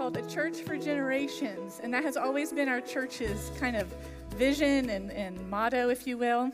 called 0.00 0.16
A 0.16 0.26
Church 0.30 0.56
for 0.62 0.78
Generations, 0.78 1.78
and 1.82 1.92
that 1.92 2.02
has 2.04 2.16
always 2.16 2.54
been 2.54 2.70
our 2.70 2.80
church's 2.80 3.50
kind 3.60 3.76
of 3.76 3.86
vision 4.34 4.88
and, 4.88 5.12
and 5.12 5.50
motto, 5.50 5.90
if 5.90 6.06
you 6.06 6.16
will. 6.16 6.50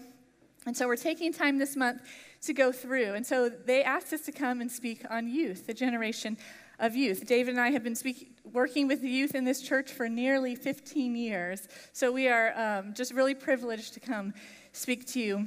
And 0.67 0.77
so 0.77 0.89
we're 0.89 0.97
taking 0.97 1.33
time 1.33 1.57
this 1.57 1.77
month 1.77 2.03
to 2.43 2.53
go 2.53 2.73
through. 2.73 3.15
And 3.15 3.25
so 3.25 3.49
they 3.49 3.85
asked 3.85 4.13
us 4.13 4.23
to 4.23 4.33
come 4.33 4.61
and 4.61 4.69
speak 4.69 5.05
on 5.09 5.29
youth, 5.29 5.69
the 5.69 5.75
generation 5.75 6.37
of 6.81 6.97
youth. 6.97 7.25
David 7.25 7.53
and 7.53 7.61
I 7.61 7.71
have 7.71 7.85
been 7.85 7.95
speak, 7.95 8.37
working 8.53 8.89
with 8.89 9.01
the 9.01 9.09
youth 9.09 9.37
in 9.37 9.45
this 9.45 9.63
church 9.63 9.93
for 9.93 10.09
nearly 10.09 10.57
15 10.57 11.15
years. 11.15 11.69
So 11.93 12.11
we 12.11 12.27
are 12.27 12.53
um, 12.59 12.95
just 12.95 13.15
really 13.15 13.37
privileged 13.37 13.95
to 13.95 14.01
come 14.01 14.35
speak 14.73 15.07
to 15.13 15.21
you 15.21 15.47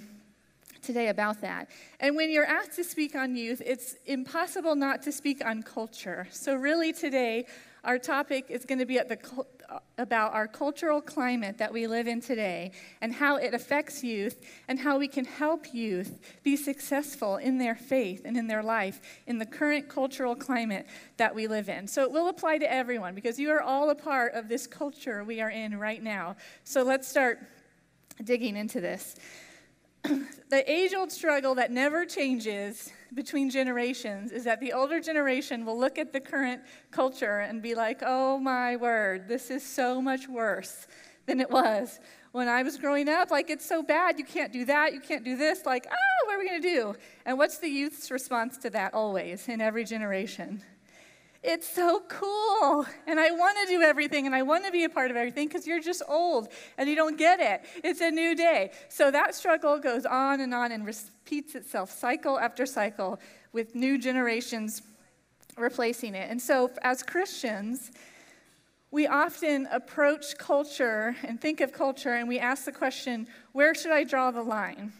today 0.81 1.09
about 1.09 1.41
that. 1.41 1.69
And 1.99 2.15
when 2.15 2.31
you're 2.31 2.45
asked 2.45 2.77
to 2.77 2.85
speak 2.85 3.13
on 3.13 3.35
youth, 3.35 3.61
it's 3.65 3.95
impossible 4.05 4.75
not 4.75 5.01
to 5.03 5.11
speak 5.11 5.43
on 5.45 5.63
culture. 5.63 6.27
So, 6.31 6.55
really, 6.55 6.93
today, 6.93 7.45
our 7.83 7.97
topic 7.97 8.45
is 8.49 8.65
going 8.65 8.79
to 8.79 8.85
be 8.85 8.97
the, 8.97 9.17
uh, 9.69 9.79
about 9.97 10.33
our 10.33 10.47
cultural 10.47 11.01
climate 11.01 11.57
that 11.57 11.71
we 11.71 11.87
live 11.87 12.07
in 12.07 12.21
today 12.21 12.71
and 13.01 13.13
how 13.13 13.37
it 13.37 13.53
affects 13.53 14.03
youth 14.03 14.41
and 14.67 14.79
how 14.79 14.97
we 14.97 15.07
can 15.07 15.25
help 15.25 15.73
youth 15.73 16.19
be 16.43 16.55
successful 16.55 17.37
in 17.37 17.57
their 17.57 17.75
faith 17.75 18.23
and 18.25 18.35
in 18.35 18.47
their 18.47 18.63
life 18.63 19.01
in 19.27 19.37
the 19.37 19.45
current 19.45 19.87
cultural 19.87 20.35
climate 20.35 20.85
that 21.17 21.33
we 21.33 21.47
live 21.47 21.69
in. 21.69 21.87
So 21.87 22.03
it 22.03 22.11
will 22.11 22.29
apply 22.29 22.57
to 22.57 22.71
everyone 22.71 23.15
because 23.15 23.39
you 23.39 23.49
are 23.51 23.61
all 23.61 23.89
a 23.89 23.95
part 23.95 24.33
of 24.33 24.49
this 24.49 24.67
culture 24.67 25.23
we 25.23 25.41
are 25.41 25.51
in 25.51 25.79
right 25.79 26.01
now. 26.01 26.35
So 26.63 26.83
let's 26.83 27.07
start 27.07 27.39
digging 28.23 28.57
into 28.57 28.81
this. 28.81 29.15
The 30.03 30.71
age 30.71 30.93
old 30.93 31.11
struggle 31.11 31.55
that 31.55 31.71
never 31.71 32.05
changes 32.05 32.91
between 33.13 33.49
generations 33.49 34.31
is 34.31 34.43
that 34.43 34.59
the 34.59 34.73
older 34.73 34.99
generation 34.99 35.65
will 35.65 35.77
look 35.77 35.97
at 35.97 36.13
the 36.13 36.19
current 36.19 36.61
culture 36.91 37.39
and 37.39 37.61
be 37.61 37.75
like, 37.75 38.01
oh 38.05 38.37
my 38.37 38.75
word, 38.75 39.27
this 39.27 39.49
is 39.49 39.65
so 39.65 40.01
much 40.01 40.27
worse 40.27 40.87
than 41.25 41.39
it 41.39 41.49
was 41.49 41.99
when 42.31 42.47
I 42.47 42.63
was 42.63 42.77
growing 42.77 43.09
up. 43.09 43.31
Like, 43.31 43.49
it's 43.49 43.65
so 43.65 43.83
bad, 43.83 44.19
you 44.19 44.25
can't 44.25 44.53
do 44.53 44.65
that, 44.65 44.93
you 44.93 44.99
can't 44.99 45.23
do 45.23 45.35
this. 45.35 45.65
Like, 45.65 45.87
oh, 45.89 46.25
what 46.27 46.35
are 46.35 46.39
we 46.39 46.47
going 46.47 46.61
to 46.61 46.67
do? 46.67 46.95
And 47.25 47.37
what's 47.37 47.57
the 47.57 47.69
youth's 47.69 48.11
response 48.11 48.57
to 48.59 48.69
that 48.71 48.93
always 48.93 49.47
in 49.47 49.61
every 49.61 49.83
generation? 49.83 50.61
It's 51.41 51.69
so 51.69 52.01
cool. 52.09 52.85
And 53.07 53.19
I 53.19 53.31
want 53.31 53.57
to 53.63 53.73
do 53.73 53.81
everything 53.81 54.25
and 54.25 54.35
I 54.35 54.41
want 54.41 54.65
to 54.65 54.71
be 54.71 54.83
a 54.83 54.89
part 54.89 55.09
of 55.09 55.17
everything 55.17 55.47
because 55.47 55.65
you're 55.65 55.79
just 55.79 56.03
old 56.07 56.49
and 56.77 56.89
you 56.89 56.95
don't 56.95 57.17
get 57.17 57.39
it. 57.39 57.61
It's 57.83 58.01
a 58.01 58.11
new 58.11 58.35
day. 58.35 58.71
So 58.89 59.09
that 59.11 59.35
struggle 59.35 59.79
goes 59.79 60.05
on 60.05 60.41
and 60.41 60.53
on 60.53 60.71
and 60.73 60.85
repeats 60.85 61.55
itself 61.55 61.91
cycle 61.91 62.37
after 62.37 62.65
cycle 62.65 63.19
with 63.53 63.73
new 63.73 63.97
generations 63.97 64.81
replacing 65.57 66.13
it. 66.13 66.29
And 66.29 66.41
so 66.41 66.71
as 66.81 67.03
Christians, 67.03 67.91
we 68.91 69.07
often 69.07 69.67
approach 69.71 70.37
culture 70.37 71.15
and 71.23 71.39
think 71.39 71.61
of 71.61 71.71
culture 71.71 72.15
and 72.15 72.27
we 72.27 72.39
ask 72.39 72.65
the 72.65 72.71
question, 72.71 73.27
where 73.53 73.73
should 73.73 73.91
I 73.91 74.03
draw 74.03 74.31
the 74.31 74.41
line? 74.41 74.91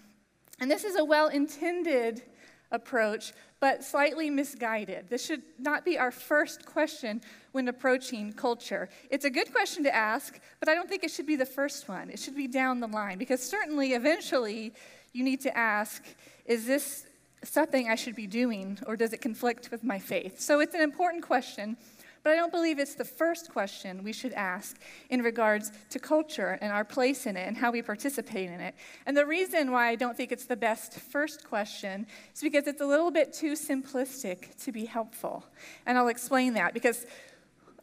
And 0.61 0.71
this 0.71 0.83
is 0.83 0.95
a 0.95 1.03
well 1.03 1.27
intended 1.27 2.23
approach, 2.71 3.33
but 3.59 3.83
slightly 3.83 4.29
misguided. 4.29 5.09
This 5.09 5.25
should 5.25 5.41
not 5.57 5.83
be 5.83 5.97
our 5.97 6.11
first 6.11 6.65
question 6.65 7.21
when 7.52 7.67
approaching 7.67 8.31
culture. 8.33 8.89
It's 9.09 9.25
a 9.25 9.29
good 9.29 9.52
question 9.52 9.83
to 9.83 9.93
ask, 9.93 10.39
but 10.59 10.69
I 10.69 10.75
don't 10.75 10.88
think 10.88 11.03
it 11.03 11.11
should 11.11 11.25
be 11.25 11.35
the 11.35 11.45
first 11.45 11.89
one. 11.89 12.09
It 12.09 12.19
should 12.19 12.35
be 12.35 12.47
down 12.47 12.80
the 12.80 12.87
line, 12.87 13.17
because 13.17 13.41
certainly, 13.41 13.93
eventually, 13.93 14.73
you 15.13 15.23
need 15.23 15.41
to 15.41 15.57
ask 15.57 16.03
is 16.45 16.65
this 16.65 17.05
something 17.43 17.89
I 17.89 17.95
should 17.95 18.15
be 18.15 18.27
doing, 18.27 18.80
or 18.87 18.95
does 18.95 19.13
it 19.13 19.21
conflict 19.21 19.71
with 19.71 19.83
my 19.83 19.99
faith? 19.99 20.39
So 20.39 20.59
it's 20.59 20.75
an 20.75 20.81
important 20.81 21.23
question. 21.23 21.77
But 22.23 22.33
I 22.33 22.35
don't 22.35 22.52
believe 22.52 22.80
it's 22.80 22.95
the 22.95 23.05
first 23.05 23.52
question 23.52 24.03
we 24.03 24.13
should 24.13 24.33
ask 24.33 24.80
in 25.09 25.21
regards 25.21 25.71
to 25.89 25.99
culture 25.99 26.57
and 26.61 26.71
our 26.71 26.83
place 26.83 27.25
in 27.25 27.37
it 27.37 27.47
and 27.47 27.57
how 27.57 27.71
we 27.71 27.81
participate 27.81 28.49
in 28.49 28.59
it. 28.59 28.75
And 29.05 29.15
the 29.15 29.25
reason 29.25 29.71
why 29.71 29.87
I 29.87 29.95
don't 29.95 30.17
think 30.17 30.31
it's 30.31 30.45
the 30.45 30.58
best 30.58 30.99
first 30.99 31.47
question 31.47 32.05
is 32.33 32.41
because 32.41 32.67
it's 32.67 32.81
a 32.81 32.85
little 32.85 33.11
bit 33.11 33.33
too 33.33 33.53
simplistic 33.53 34.61
to 34.63 34.71
be 34.71 34.85
helpful. 34.85 35.45
And 35.85 35.97
I'll 35.97 36.09
explain 36.09 36.53
that 36.55 36.73
because 36.73 37.05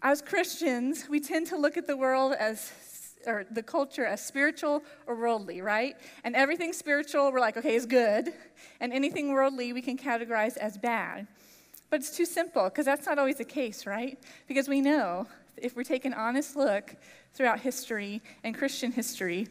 as 0.03 0.21
Christians, 0.21 1.07
we 1.09 1.21
tend 1.21 1.47
to 1.49 1.57
look 1.57 1.77
at 1.77 1.87
the 1.87 1.97
world 1.97 2.35
as 2.39 2.73
or 3.27 3.45
the 3.51 3.63
culture 3.63 4.07
as 4.07 4.25
spiritual 4.25 4.83
or 5.07 5.17
worldly, 5.17 5.61
right? 5.61 5.97
And 6.25 6.37
everything 6.37 6.73
spiritual, 6.73 7.33
we're 7.33 7.41
like, 7.41 7.57
okay, 7.57 7.75
is 7.75 7.85
good. 7.85 8.33
And 8.81 8.93
anything 8.93 9.33
worldly, 9.33 9.73
we 9.73 9.83
can 9.83 9.99
categorize 9.99 10.57
as 10.57 10.79
bad. 10.79 11.27
But 11.91 12.01
it's 12.01 12.11
too 12.11 12.27
simple 12.27 12.65
because 12.65 12.85
that's 12.85 13.07
not 13.07 13.19
always 13.19 13.37
the 13.37 13.45
case, 13.45 13.87
right? 13.87 14.19
Because 14.49 14.69
we 14.69 14.81
know 14.81 15.27
if 15.57 15.77
we 15.77 15.85
take 15.85 16.05
an 16.05 16.15
honest 16.15 16.57
look 16.57 16.97
throughout 17.35 17.61
history 17.61 18.23
and 18.45 18.57
Christian 18.57 18.93
history, 18.93 19.49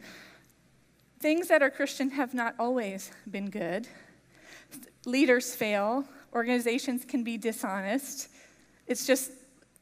things 1.20 1.48
that 1.48 1.62
are 1.62 1.70
Christian 1.70 2.10
have 2.10 2.34
not 2.34 2.54
always 2.58 3.10
been 3.30 3.50
good. 3.50 3.88
Leaders 5.04 5.54
fail, 5.54 6.04
organizations 6.34 7.04
can 7.04 7.24
be 7.24 7.38
dishonest. 7.38 8.28
It's 8.86 9.06
just 9.06 9.30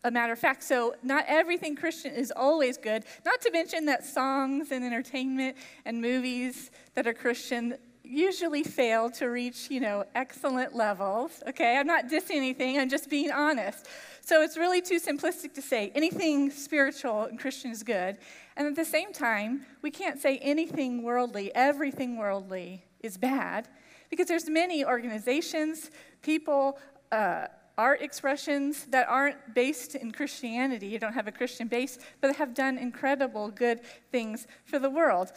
a 0.04 0.10
matter 0.10 0.32
of 0.34 0.38
fact. 0.38 0.62
So, 0.62 0.94
not 1.02 1.24
everything 1.26 1.74
Christian 1.74 2.14
is 2.14 2.32
always 2.34 2.76
good. 2.76 3.04
Not 3.24 3.40
to 3.40 3.50
mention 3.50 3.86
that 3.86 4.04
songs 4.04 4.70
and 4.70 4.84
entertainment 4.84 5.56
and 5.84 6.00
movies 6.00 6.70
that 6.94 7.06
are 7.06 7.14
Christian 7.14 7.76
usually 8.04 8.62
fail 8.62 9.10
to 9.10 9.26
reach, 9.26 9.70
you 9.70 9.80
know, 9.80 10.04
excellent 10.14 10.76
levels. 10.76 11.42
Okay, 11.48 11.78
I'm 11.78 11.86
not 11.86 12.08
dissing 12.08 12.36
anything, 12.36 12.78
I'm 12.78 12.90
just 12.90 13.08
being 13.08 13.32
honest. 13.32 13.86
So 14.20 14.42
it's 14.42 14.56
really 14.56 14.82
too 14.82 15.00
simplistic 15.00 15.54
to 15.54 15.62
say 15.62 15.90
anything 15.94 16.50
spiritual 16.50 17.24
and 17.24 17.38
Christian 17.38 17.70
is 17.70 17.82
good. 17.82 18.18
And 18.56 18.68
at 18.68 18.76
the 18.76 18.84
same 18.84 19.12
time, 19.12 19.66
we 19.82 19.90
can't 19.90 20.20
say 20.20 20.38
anything 20.38 21.02
worldly, 21.02 21.54
everything 21.54 22.16
worldly 22.18 22.84
is 23.00 23.16
bad, 23.16 23.68
because 24.10 24.28
there's 24.28 24.48
many 24.48 24.84
organizations, 24.84 25.90
people, 26.22 26.78
uh, 27.10 27.46
art 27.76 28.02
expressions 28.02 28.84
that 28.86 29.08
aren't 29.08 29.54
based 29.54 29.94
in 29.96 30.12
Christianity, 30.12 30.86
you 30.86 30.98
don't 30.98 31.14
have 31.14 31.26
a 31.26 31.32
Christian 31.32 31.66
base, 31.66 31.98
but 32.20 32.36
have 32.36 32.54
done 32.54 32.78
incredible 32.78 33.50
good 33.50 33.80
things 34.12 34.46
for 34.64 34.78
the 34.78 34.90
world. 34.90 35.32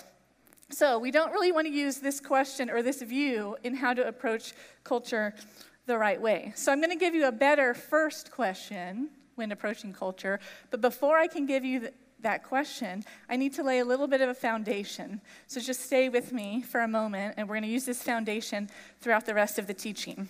So, 0.70 1.00
we 1.00 1.12
don't 1.12 1.32
really 1.32 1.54
want 1.54 1.66
to 1.68 1.74
use 1.74 2.00
this 2.00 2.20
question 2.20 2.70
or 2.70 2.82
this 2.82 3.02
view 3.02 3.56
in 3.64 3.74
how 3.74 3.94
to 3.94 4.06
approach 4.06 4.54
culture 4.84 5.34
the 5.86 5.98
right 5.98 6.22
way. 6.22 6.52
So, 6.56 6.74
I'm 6.74 6.82
going 6.82 6.92
to 6.92 6.98
give 6.98 7.16
you 7.16 7.26
a 7.28 7.32
better 7.32 7.74
first 7.74 8.32
question 8.32 9.10
when 9.36 9.54
approaching 9.54 9.94
culture. 9.94 10.42
But 10.70 10.82
before 10.82 11.18
I 11.18 11.28
can 11.28 11.46
give 11.46 11.64
you 11.64 11.80
th- 11.80 11.94
that 12.20 12.44
question, 12.44 13.06
I 13.30 13.38
need 13.38 13.54
to 13.54 13.64
lay 13.64 13.80
a 13.80 13.86
little 13.86 14.08
bit 14.08 14.20
of 14.20 14.28
a 14.28 14.34
foundation. 14.34 15.22
So, 15.48 15.62
just 15.62 15.86
stay 15.86 16.10
with 16.10 16.34
me 16.34 16.64
for 16.64 16.82
a 16.82 16.88
moment, 16.88 17.36
and 17.38 17.48
we're 17.48 17.56
going 17.56 17.64
to 17.64 17.70
use 17.70 17.86
this 17.86 18.04
foundation 18.04 18.70
throughout 19.00 19.26
the 19.26 19.34
rest 19.34 19.58
of 19.58 19.68
the 19.68 19.74
teaching. 19.74 20.28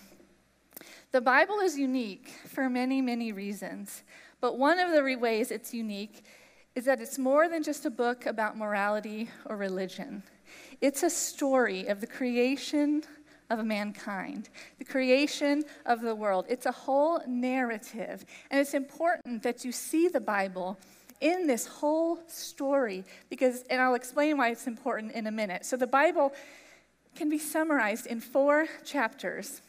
The 1.10 1.20
Bible 1.20 1.58
is 1.58 1.76
unique 1.76 2.28
for 2.46 2.70
many, 2.70 3.02
many 3.02 3.32
reasons. 3.32 4.04
But 4.40 4.56
one 4.56 4.78
of 4.78 4.92
the 4.92 5.16
ways 5.16 5.50
it's 5.50 5.74
unique 5.74 6.24
is 6.78 6.84
that 6.84 7.00
it's 7.00 7.18
more 7.18 7.48
than 7.48 7.60
just 7.60 7.86
a 7.86 7.90
book 7.90 8.24
about 8.24 8.56
morality 8.56 9.28
or 9.46 9.56
religion. 9.56 10.22
It's 10.80 11.02
a 11.02 11.10
story 11.10 11.88
of 11.88 12.00
the 12.00 12.06
creation 12.06 13.02
of 13.50 13.64
mankind, 13.64 14.48
the 14.78 14.84
creation 14.84 15.64
of 15.86 16.02
the 16.02 16.14
world. 16.14 16.46
It's 16.48 16.66
a 16.66 16.70
whole 16.70 17.20
narrative. 17.26 18.24
And 18.52 18.60
it's 18.60 18.74
important 18.74 19.42
that 19.42 19.64
you 19.64 19.72
see 19.72 20.06
the 20.06 20.20
Bible 20.20 20.78
in 21.20 21.48
this 21.48 21.66
whole 21.66 22.20
story 22.28 23.02
because, 23.28 23.64
and 23.70 23.82
I'll 23.82 23.96
explain 23.96 24.38
why 24.38 24.50
it's 24.50 24.68
important 24.68 25.10
in 25.14 25.26
a 25.26 25.32
minute. 25.32 25.66
So 25.66 25.76
the 25.76 25.88
Bible 25.88 26.32
can 27.16 27.28
be 27.28 27.38
summarized 27.40 28.06
in 28.06 28.20
four 28.20 28.68
chapters. 28.84 29.62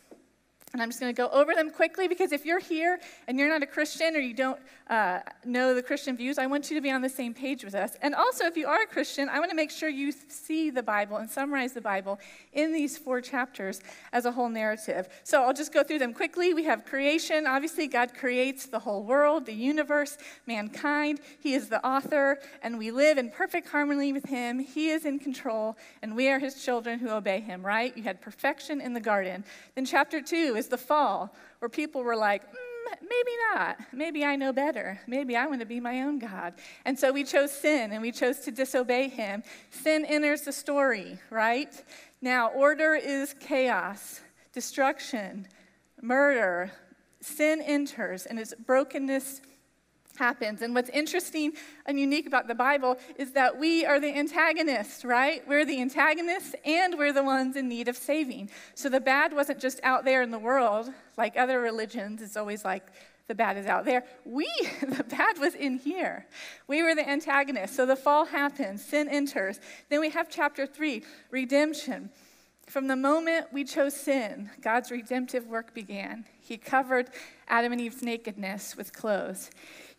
And 0.73 0.83
I'm 0.83 0.89
just 0.89 0.99
going 0.99 1.13
to 1.13 1.17
go 1.17 1.29
over 1.29 1.55
them 1.55 1.71
quickly 1.71 2.07
because 2.07 2.31
if 2.31 2.45
you're 2.45 2.59
here 2.59 2.99
and 3.27 3.39
you're 3.39 3.49
not 3.49 3.63
a 3.63 3.65
Christian 3.65 4.15
or 4.15 4.19
you 4.19 4.35
don't 4.35 4.59
uh, 4.87 5.19
know 5.43 5.73
the 5.73 5.81
Christian 5.81 6.15
views, 6.15 6.37
I 6.37 6.45
want 6.45 6.69
you 6.69 6.77
to 6.77 6.81
be 6.81 6.91
on 6.91 7.01
the 7.01 7.09
same 7.09 7.33
page 7.33 7.63
with 7.63 7.73
us. 7.73 7.95
And 8.03 8.13
also, 8.13 8.45
if 8.45 8.55
you 8.55 8.67
are 8.67 8.83
a 8.83 8.85
Christian, 8.85 9.29
I 9.29 9.39
want 9.39 9.49
to 9.49 9.55
make 9.55 9.71
sure 9.71 9.89
you 9.89 10.11
see 10.11 10.69
the 10.69 10.83
Bible 10.83 11.17
and 11.17 11.29
summarize 11.29 11.73
the 11.73 11.81
Bible 11.81 12.19
in 12.53 12.71
these 12.71 12.99
four 12.99 13.19
chapters 13.19 13.81
as 14.13 14.25
a 14.25 14.31
whole 14.31 14.49
narrative. 14.49 15.09
So 15.23 15.43
I'll 15.43 15.53
just 15.53 15.73
go 15.73 15.83
through 15.83 15.99
them 15.99 16.13
quickly. 16.13 16.53
We 16.53 16.65
have 16.65 16.85
creation. 16.85 17.47
Obviously, 17.47 17.87
God 17.87 18.13
creates 18.13 18.67
the 18.67 18.79
whole 18.79 19.03
world, 19.03 19.47
the 19.47 19.53
universe, 19.53 20.17
mankind. 20.45 21.19
He 21.39 21.55
is 21.55 21.69
the 21.69 21.83
author, 21.85 22.39
and 22.61 22.77
we 22.77 22.91
live 22.91 23.17
in 23.17 23.31
perfect 23.31 23.69
harmony 23.69 24.13
with 24.13 24.25
Him. 24.25 24.59
He 24.59 24.89
is 24.89 25.05
in 25.05 25.17
control, 25.17 25.77
and 26.03 26.15
we 26.15 26.29
are 26.29 26.37
His 26.37 26.63
children 26.63 26.99
who 26.99 27.09
obey 27.09 27.39
Him, 27.39 27.65
right? 27.65 27.95
You 27.97 28.03
had 28.03 28.21
perfection 28.21 28.81
in 28.81 28.93
the 28.93 28.99
garden. 28.99 29.43
Then, 29.73 29.85
chapter 29.85 30.21
two 30.21 30.58
is 30.59 30.67
the 30.67 30.77
fall, 30.77 31.33
where 31.57 31.69
people 31.69 32.03
were 32.03 32.15
like, 32.15 32.43
mm, 32.43 32.95
maybe 33.01 33.31
not. 33.53 33.77
Maybe 33.91 34.23
I 34.23 34.35
know 34.35 34.53
better. 34.53 34.99
Maybe 35.07 35.35
I 35.35 35.47
want 35.47 35.61
to 35.61 35.65
be 35.65 35.79
my 35.79 36.01
own 36.01 36.19
God. 36.19 36.53
And 36.85 36.99
so 36.99 37.11
we 37.11 37.23
chose 37.23 37.51
sin 37.51 37.91
and 37.91 38.01
we 38.01 38.11
chose 38.11 38.39
to 38.41 38.51
disobey 38.51 39.09
him. 39.09 39.43
Sin 39.71 40.05
enters 40.05 40.41
the 40.41 40.51
story, 40.51 41.17
right? 41.29 41.73
Now, 42.21 42.49
order 42.49 42.93
is 42.95 43.33
chaos, 43.39 44.21
destruction, 44.53 45.47
murder. 46.01 46.71
Sin 47.21 47.61
enters 47.61 48.25
and 48.25 48.39
its 48.39 48.53
brokenness 48.53 49.41
happens. 50.19 50.61
And 50.61 50.75
what's 50.75 50.89
interesting 50.89 51.53
and 51.87 51.99
unique 51.99 52.27
about 52.27 52.47
the 52.47 52.53
Bible 52.53 52.97
is 53.17 53.31
that 53.31 53.57
we 53.57 53.85
are 53.85 53.99
the 53.99 54.15
antagonists, 54.15 55.03
right? 55.03 55.41
We're 55.47 55.65
the 55.65 55.81
antagonists 55.81 56.53
and 56.63 56.95
we're 56.97 57.13
the 57.13 57.23
ones 57.23 57.55
in 57.55 57.67
need 57.67 57.87
of 57.87 57.97
saving. 57.97 58.51
So 58.75 58.89
the 58.89 58.99
bad 58.99 59.33
wasn't 59.33 59.59
just 59.59 59.79
out 59.81 60.05
there 60.05 60.21
in 60.21 60.29
the 60.29 60.37
world, 60.37 60.91
like 61.17 61.35
other 61.35 61.59
religions. 61.59 62.21
It's 62.21 62.37
always 62.37 62.63
like 62.63 62.83
the 63.27 63.35
bad 63.35 63.57
is 63.57 63.65
out 63.65 63.85
there. 63.85 64.03
We, 64.25 64.47
the 64.81 65.05
bad 65.05 65.39
was 65.39 65.55
in 65.55 65.77
here. 65.77 66.27
We 66.67 66.83
were 66.83 66.93
the 66.93 67.09
antagonists. 67.09 67.75
So 67.75 67.85
the 67.85 67.95
fall 67.95 68.25
happens, 68.25 68.83
sin 68.83 69.07
enters. 69.07 69.59
Then 69.89 70.01
we 70.01 70.09
have 70.09 70.29
chapter 70.29 70.67
three, 70.67 71.03
redemption. 71.31 72.09
From 72.67 72.85
the 72.85 72.95
moment 72.95 73.47
we 73.51 73.63
chose 73.63 73.95
sin, 73.95 74.51
God's 74.61 74.91
redemptive 74.91 75.47
work 75.47 75.73
began. 75.73 76.25
He 76.39 76.57
covered 76.57 77.09
Adam 77.47 77.71
and 77.71 77.81
Eve's 77.81 78.03
nakedness 78.03 78.75
with 78.77 78.93
clothes. 78.93 79.49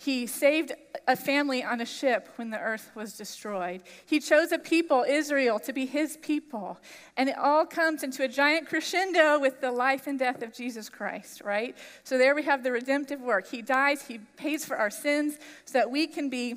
He 0.02 0.26
saved 0.26 0.72
a 1.06 1.14
family 1.14 1.62
on 1.62 1.82
a 1.82 1.84
ship 1.84 2.28
when 2.36 2.48
the 2.48 2.58
earth 2.58 2.90
was 2.94 3.12
destroyed. 3.12 3.82
He 4.06 4.18
chose 4.18 4.50
a 4.50 4.58
people, 4.58 5.04
Israel, 5.06 5.58
to 5.58 5.74
be 5.74 5.84
his 5.84 6.16
people. 6.16 6.78
And 7.18 7.28
it 7.28 7.36
all 7.36 7.66
comes 7.66 8.02
into 8.02 8.22
a 8.22 8.28
giant 8.28 8.66
crescendo 8.66 9.38
with 9.38 9.60
the 9.60 9.70
life 9.70 10.06
and 10.06 10.18
death 10.18 10.40
of 10.42 10.54
Jesus 10.54 10.88
Christ, 10.88 11.42
right? 11.44 11.76
So 12.02 12.16
there 12.16 12.34
we 12.34 12.44
have 12.44 12.62
the 12.62 12.72
redemptive 12.72 13.20
work. 13.20 13.46
He 13.46 13.60
dies, 13.60 14.06
he 14.06 14.20
pays 14.38 14.64
for 14.64 14.78
our 14.78 14.88
sins 14.88 15.38
so 15.66 15.78
that 15.78 15.90
we 15.90 16.06
can 16.06 16.30
be 16.30 16.56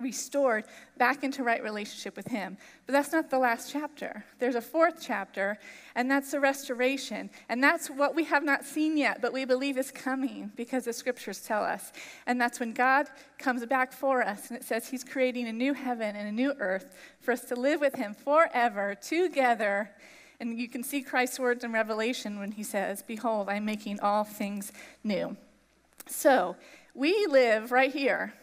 restored 0.00 0.64
back 0.98 1.22
into 1.22 1.42
right 1.42 1.62
relationship 1.62 2.16
with 2.16 2.26
him. 2.26 2.56
But 2.86 2.92
that's 2.92 3.12
not 3.12 3.30
the 3.30 3.38
last 3.38 3.70
chapter. 3.70 4.24
There's 4.38 4.54
a 4.54 4.60
fourth 4.60 4.98
chapter, 5.00 5.58
and 5.94 6.10
that's 6.10 6.30
the 6.30 6.40
restoration. 6.40 7.30
And 7.48 7.62
that's 7.62 7.88
what 7.88 8.14
we 8.14 8.24
have 8.24 8.44
not 8.44 8.64
seen 8.64 8.96
yet, 8.96 9.20
but 9.20 9.32
we 9.32 9.44
believe 9.44 9.78
is 9.78 9.90
coming 9.90 10.52
because 10.56 10.84
the 10.84 10.92
scriptures 10.92 11.40
tell 11.40 11.62
us. 11.62 11.92
And 12.26 12.40
that's 12.40 12.60
when 12.60 12.72
God 12.72 13.08
comes 13.38 13.64
back 13.66 13.92
for 13.92 14.22
us, 14.22 14.48
and 14.48 14.56
it 14.56 14.64
says 14.64 14.88
he's 14.88 15.04
creating 15.04 15.48
a 15.48 15.52
new 15.52 15.74
heaven 15.74 16.16
and 16.16 16.28
a 16.28 16.32
new 16.32 16.54
earth 16.58 16.96
for 17.20 17.32
us 17.32 17.44
to 17.44 17.54
live 17.54 17.80
with 17.80 17.94
him 17.94 18.14
forever 18.14 18.94
together. 18.94 19.90
And 20.40 20.58
you 20.58 20.68
can 20.68 20.82
see 20.82 21.02
Christ's 21.02 21.38
words 21.38 21.64
in 21.64 21.72
Revelation 21.72 22.38
when 22.38 22.52
he 22.52 22.62
says, 22.62 23.02
Behold, 23.02 23.48
I'm 23.48 23.64
making 23.66 24.00
all 24.00 24.24
things 24.24 24.72
new. 25.04 25.36
So, 26.06 26.56
we 26.94 27.26
live 27.26 27.70
right 27.70 27.92
here 27.92 28.34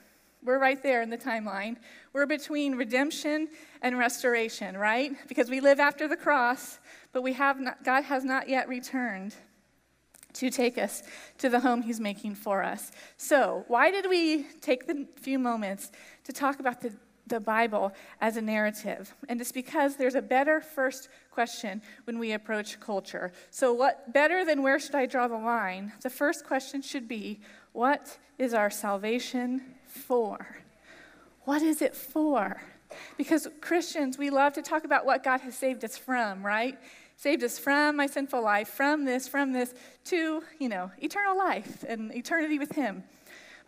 we're 0.48 0.58
right 0.58 0.82
there 0.82 1.02
in 1.02 1.10
the 1.10 1.18
timeline. 1.18 1.76
We're 2.14 2.26
between 2.26 2.76
redemption 2.76 3.50
and 3.82 3.98
restoration, 3.98 4.78
right? 4.78 5.12
Because 5.28 5.50
we 5.50 5.60
live 5.60 5.80
after 5.80 6.08
the 6.08 6.16
cross, 6.16 6.80
but 7.12 7.22
we 7.22 7.34
have 7.34 7.60
not, 7.60 7.84
God 7.84 8.06
has 8.06 8.24
not 8.24 8.48
yet 8.48 8.70
returned 8.70 9.36
to 10.34 10.50
take 10.50 10.78
us 10.78 11.04
to 11.40 11.50
the 11.50 11.60
home 11.60 11.82
he's 11.82 12.00
making 12.00 12.36
for 12.36 12.64
us. 12.64 12.92
So, 13.18 13.66
why 13.68 13.92
did 13.92 14.10
we 14.10 14.44
take 14.62 14.88
the 14.88 15.06
few 15.20 15.38
moments 15.38 15.92
to 16.24 16.32
talk 16.32 16.60
about 16.60 16.80
the, 16.80 16.94
the 17.26 17.40
Bible 17.40 17.92
as 18.22 18.38
a 18.38 18.42
narrative? 18.42 19.14
And 19.28 19.42
it's 19.42 19.52
because 19.52 19.98
there's 19.98 20.16
a 20.16 20.22
better 20.22 20.62
first 20.62 21.10
question 21.30 21.82
when 22.06 22.20
we 22.20 22.32
approach 22.32 22.80
culture. 22.80 23.34
So, 23.50 23.74
what 23.74 24.14
better 24.14 24.46
than 24.46 24.62
where 24.62 24.80
should 24.80 24.96
I 24.96 25.08
draw 25.08 25.28
the 25.28 25.38
line? 25.38 25.92
The 26.04 26.10
first 26.10 26.46
question 26.46 26.82
should 26.82 27.08
be 27.08 27.42
what 27.74 28.18
is 28.38 28.54
our 28.54 28.70
salvation 28.70 29.77
for? 29.98 30.58
What 31.44 31.62
is 31.62 31.82
it 31.82 31.96
for? 31.96 32.62
Because 33.18 33.48
Christians, 33.62 34.18
we 34.18 34.30
love 34.30 34.54
to 34.54 34.62
talk 34.62 34.84
about 34.84 35.06
what 35.06 35.24
God 35.24 35.42
has 35.42 35.56
saved 35.56 35.84
us 35.84 35.98
from, 35.98 36.46
right? 36.46 36.78
Saved 37.16 37.44
us 37.44 37.58
from 37.58 37.96
my 37.96 38.08
sinful 38.08 38.42
life, 38.42 38.70
from 38.70 39.06
this, 39.06 39.28
from 39.28 39.52
this, 39.52 39.74
to, 40.06 40.44
you 40.60 40.70
know, 40.70 40.92
eternal 41.00 41.38
life 41.38 41.84
and 41.88 42.14
eternity 42.16 42.60
with 42.60 42.74
Him. 42.74 43.04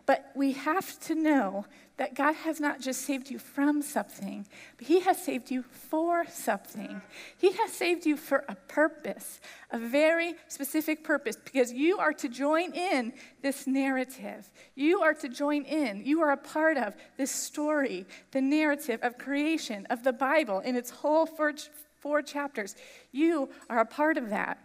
But 0.06 0.30
we 0.34 0.52
have 0.52 0.98
to 1.00 1.14
know 1.14 1.66
that 2.00 2.14
God 2.14 2.34
has 2.34 2.60
not 2.60 2.80
just 2.80 3.02
saved 3.02 3.30
you 3.30 3.38
from 3.38 3.82
something, 3.82 4.46
but 4.78 4.86
He 4.86 5.00
has 5.00 5.22
saved 5.22 5.50
you 5.50 5.62
for 5.62 6.24
something. 6.30 7.02
He 7.36 7.52
has 7.52 7.72
saved 7.72 8.06
you 8.06 8.16
for 8.16 8.42
a 8.48 8.54
purpose, 8.54 9.38
a 9.70 9.78
very 9.78 10.32
specific 10.48 11.04
purpose, 11.04 11.36
because 11.36 11.74
you 11.74 11.98
are 11.98 12.14
to 12.14 12.26
join 12.30 12.72
in 12.72 13.12
this 13.42 13.66
narrative. 13.66 14.50
You 14.74 15.02
are 15.02 15.12
to 15.12 15.28
join 15.28 15.64
in. 15.64 16.02
You 16.06 16.22
are 16.22 16.30
a 16.30 16.38
part 16.38 16.78
of 16.78 16.96
this 17.18 17.30
story, 17.30 18.06
the 18.30 18.40
narrative 18.40 19.00
of 19.02 19.18
creation, 19.18 19.86
of 19.90 20.02
the 20.02 20.14
Bible 20.14 20.60
in 20.60 20.76
its 20.76 20.88
whole 20.88 21.26
four, 21.26 21.52
four 21.98 22.22
chapters. 22.22 22.76
You 23.12 23.50
are 23.68 23.80
a 23.80 23.84
part 23.84 24.16
of 24.16 24.30
that. 24.30 24.56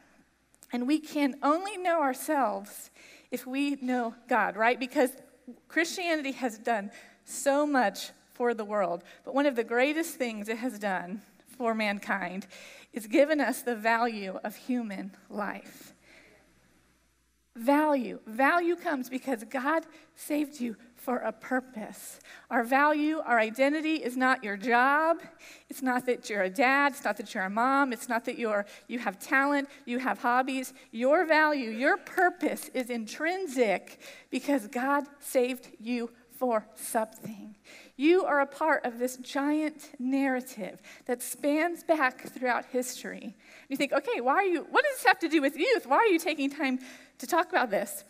And 0.72 0.88
we 0.88 1.00
can 1.00 1.36
only 1.44 1.76
know 1.76 2.02
ourselves 2.02 2.92
if 3.30 3.46
we 3.46 3.76
know 3.82 4.16
God, 4.30 4.56
right? 4.56 4.80
Because 4.80 5.10
Christianity 5.68 6.32
has 6.32 6.58
done 6.58 6.92
so 7.26 7.66
much 7.68 8.12
for 8.34 8.54
the 8.54 8.66
world, 8.66 9.04
but 9.24 9.34
one 9.34 9.46
of 9.46 9.56
the 9.56 9.64
greatest 9.64 10.16
things 10.16 10.48
it 10.48 10.58
has 10.58 10.80
done 10.80 11.22
for 11.58 11.74
mankind 11.74 12.48
is 12.94 13.08
given 13.08 13.42
us 13.42 13.62
the 13.62 13.76
value 13.76 14.40
of 14.44 14.56
human 14.56 15.12
life. 15.30 15.94
Value. 17.56 18.20
Value 18.28 18.76
comes 18.76 19.10
because 19.10 19.46
God 19.46 19.86
saved 20.16 20.60
you 20.60 20.76
for 20.98 21.18
a 21.20 21.32
purpose. 21.32 22.20
Our 22.50 22.66
value, 22.66 23.22
our 23.26 23.40
identity 23.40 23.96
is 23.96 24.18
not 24.18 24.44
your 24.44 24.58
job. 24.58 25.20
It's 25.70 25.82
not 25.82 26.06
that 26.08 26.30
you're 26.30 26.44
a 26.44 26.50
dad. 26.50 26.92
It's 26.92 27.06
not 27.06 27.16
that 27.16 27.34
you're 27.34 27.46
a 27.46 27.50
mom. 27.50 27.94
It's 27.94 28.10
not 28.10 28.26
that 28.26 28.38
you're, 28.38 28.66
you 28.90 29.00
have 29.00 29.20
talent, 29.20 29.70
you 29.86 30.00
have 30.00 30.20
hobbies. 30.20 30.74
Your 30.92 31.26
value, 31.26 31.70
your 31.70 31.96
purpose 31.96 32.70
is 32.74 32.90
intrinsic 32.90 34.02
because 34.30 34.68
God 34.68 35.06
saved 35.22 35.70
you 35.80 36.10
for 36.38 36.68
something. 36.76 37.56
You 37.96 38.26
are 38.26 38.42
a 38.42 38.46
part 38.46 38.86
of 38.86 39.00
this 39.00 39.18
giant 39.18 39.92
narrative 40.00 40.82
that 41.06 41.22
spans 41.22 41.84
back 41.84 42.28
throughout 42.30 42.66
history. 42.66 43.36
You 43.70 43.78
think, 43.78 43.94
okay, 43.94 44.22
why 44.22 44.36
are 44.36 44.46
you, 44.46 44.68
what 44.70 44.84
does 44.84 44.98
this 44.98 45.06
have 45.06 45.20
to 45.20 45.30
do 45.30 45.42
with 45.42 45.58
youth? 45.58 45.86
Why 45.86 45.98
are 45.98 46.08
you 46.08 46.20
taking 46.20 46.50
time 46.50 46.80
to 47.20 47.28
talk 47.28 47.50
about 47.50 47.70
this? 47.70 48.04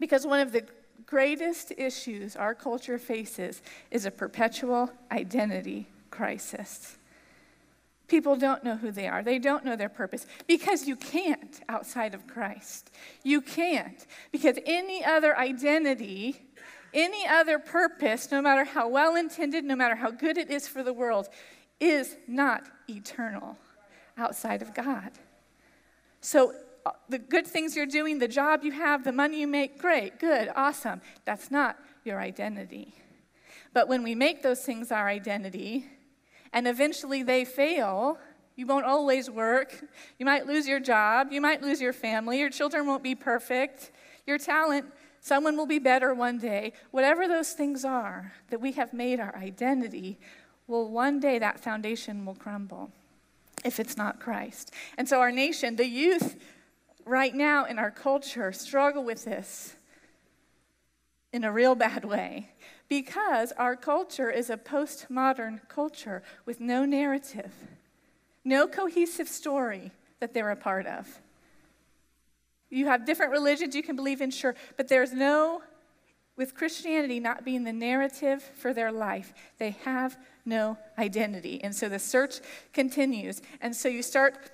Because 0.00 0.26
one 0.26 0.40
of 0.40 0.52
the 0.52 0.64
greatest 1.06 1.72
issues 1.76 2.36
our 2.36 2.54
culture 2.54 2.98
faces 2.98 3.62
is 3.90 4.06
a 4.06 4.10
perpetual 4.10 4.90
identity 5.12 5.86
crisis. 6.10 6.96
People 8.06 8.36
don't 8.36 8.62
know 8.62 8.76
who 8.76 8.90
they 8.90 9.08
are. 9.08 9.22
They 9.22 9.38
don't 9.38 9.64
know 9.64 9.76
their 9.76 9.88
purpose 9.88 10.26
because 10.46 10.86
you 10.86 10.94
can't 10.94 11.60
outside 11.68 12.14
of 12.14 12.26
Christ. 12.26 12.90
You 13.22 13.40
can't 13.40 14.06
because 14.30 14.58
any 14.66 15.02
other 15.02 15.36
identity, 15.36 16.42
any 16.94 17.26
other 17.26 17.58
purpose, 17.58 18.30
no 18.30 18.40
matter 18.40 18.64
how 18.64 18.88
well 18.88 19.16
intended, 19.16 19.64
no 19.64 19.76
matter 19.76 19.96
how 19.96 20.10
good 20.10 20.38
it 20.38 20.50
is 20.50 20.66
for 20.66 20.82
the 20.82 20.92
world, 20.92 21.28
is 21.80 22.16
not 22.26 22.62
eternal 22.88 23.58
outside 24.16 24.62
of 24.62 24.74
God. 24.74 25.10
So 26.20 26.54
uh, 26.86 26.92
the 27.08 27.18
good 27.18 27.46
things 27.46 27.76
you're 27.76 27.84
doing, 27.86 28.18
the 28.18 28.28
job 28.28 28.62
you 28.62 28.72
have, 28.72 29.04
the 29.04 29.12
money 29.12 29.40
you 29.40 29.46
make, 29.46 29.78
great, 29.78 30.18
good, 30.18 30.50
awesome. 30.54 31.02
That's 31.24 31.50
not 31.50 31.76
your 32.04 32.20
identity. 32.20 32.94
But 33.72 33.88
when 33.88 34.02
we 34.02 34.14
make 34.14 34.42
those 34.42 34.60
things 34.60 34.92
our 34.92 35.08
identity, 35.08 35.86
and 36.52 36.68
eventually 36.68 37.22
they 37.22 37.44
fail, 37.44 38.18
you 38.56 38.66
won't 38.66 38.86
always 38.86 39.28
work. 39.28 39.84
You 40.18 40.26
might 40.26 40.46
lose 40.46 40.68
your 40.68 40.78
job. 40.78 41.32
You 41.32 41.40
might 41.40 41.60
lose 41.60 41.80
your 41.80 41.92
family. 41.92 42.38
Your 42.38 42.50
children 42.50 42.86
won't 42.86 43.02
be 43.02 43.16
perfect. 43.16 43.90
Your 44.26 44.38
talent, 44.38 44.86
someone 45.24 45.56
will 45.56 45.66
be 45.66 45.78
better 45.78 46.14
one 46.14 46.38
day. 46.38 46.72
Whatever 46.90 47.26
those 47.26 47.52
things 47.52 47.84
are 47.84 48.34
that 48.50 48.60
we 48.60 48.72
have 48.72 48.92
made 48.92 49.18
our 49.18 49.34
identity, 49.34 50.18
well, 50.68 50.86
one 50.86 51.18
day 51.18 51.38
that 51.38 51.58
foundation 51.58 52.26
will 52.26 52.34
crumble 52.34 52.92
if 53.64 53.80
it's 53.80 53.96
not 53.96 54.20
Christ. 54.20 54.70
And 54.98 55.08
so, 55.08 55.20
our 55.20 55.32
nation, 55.32 55.76
the 55.76 55.86
youth, 55.86 56.36
right 57.06 57.34
now 57.34 57.64
in 57.64 57.78
our 57.78 57.90
culture 57.90 58.52
struggle 58.52 59.02
with 59.02 59.24
this 59.24 59.76
in 61.32 61.42
a 61.42 61.52
real 61.52 61.74
bad 61.74 62.04
way 62.04 62.50
because 62.88 63.52
our 63.52 63.76
culture 63.76 64.30
is 64.30 64.50
a 64.50 64.56
postmodern 64.56 65.60
culture 65.68 66.22
with 66.44 66.60
no 66.60 66.84
narrative, 66.84 67.52
no 68.44 68.66
cohesive 68.66 69.28
story 69.28 69.90
that 70.20 70.34
they're 70.34 70.50
a 70.50 70.56
part 70.56 70.86
of. 70.86 71.20
You 72.74 72.86
have 72.86 73.06
different 73.06 73.30
religions 73.30 73.76
you 73.76 73.84
can 73.84 73.94
believe 73.94 74.20
in, 74.20 74.32
sure, 74.32 74.56
but 74.76 74.88
there's 74.88 75.12
no, 75.12 75.62
with 76.36 76.54
Christianity 76.56 77.20
not 77.20 77.44
being 77.44 77.62
the 77.62 77.72
narrative 77.72 78.42
for 78.56 78.74
their 78.74 78.90
life, 78.90 79.32
they 79.58 79.70
have 79.84 80.18
no 80.44 80.76
identity. 80.98 81.62
And 81.62 81.74
so 81.74 81.88
the 81.88 82.00
search 82.00 82.40
continues. 82.72 83.42
And 83.60 83.74
so 83.76 83.88
you 83.88 84.02
start 84.02 84.50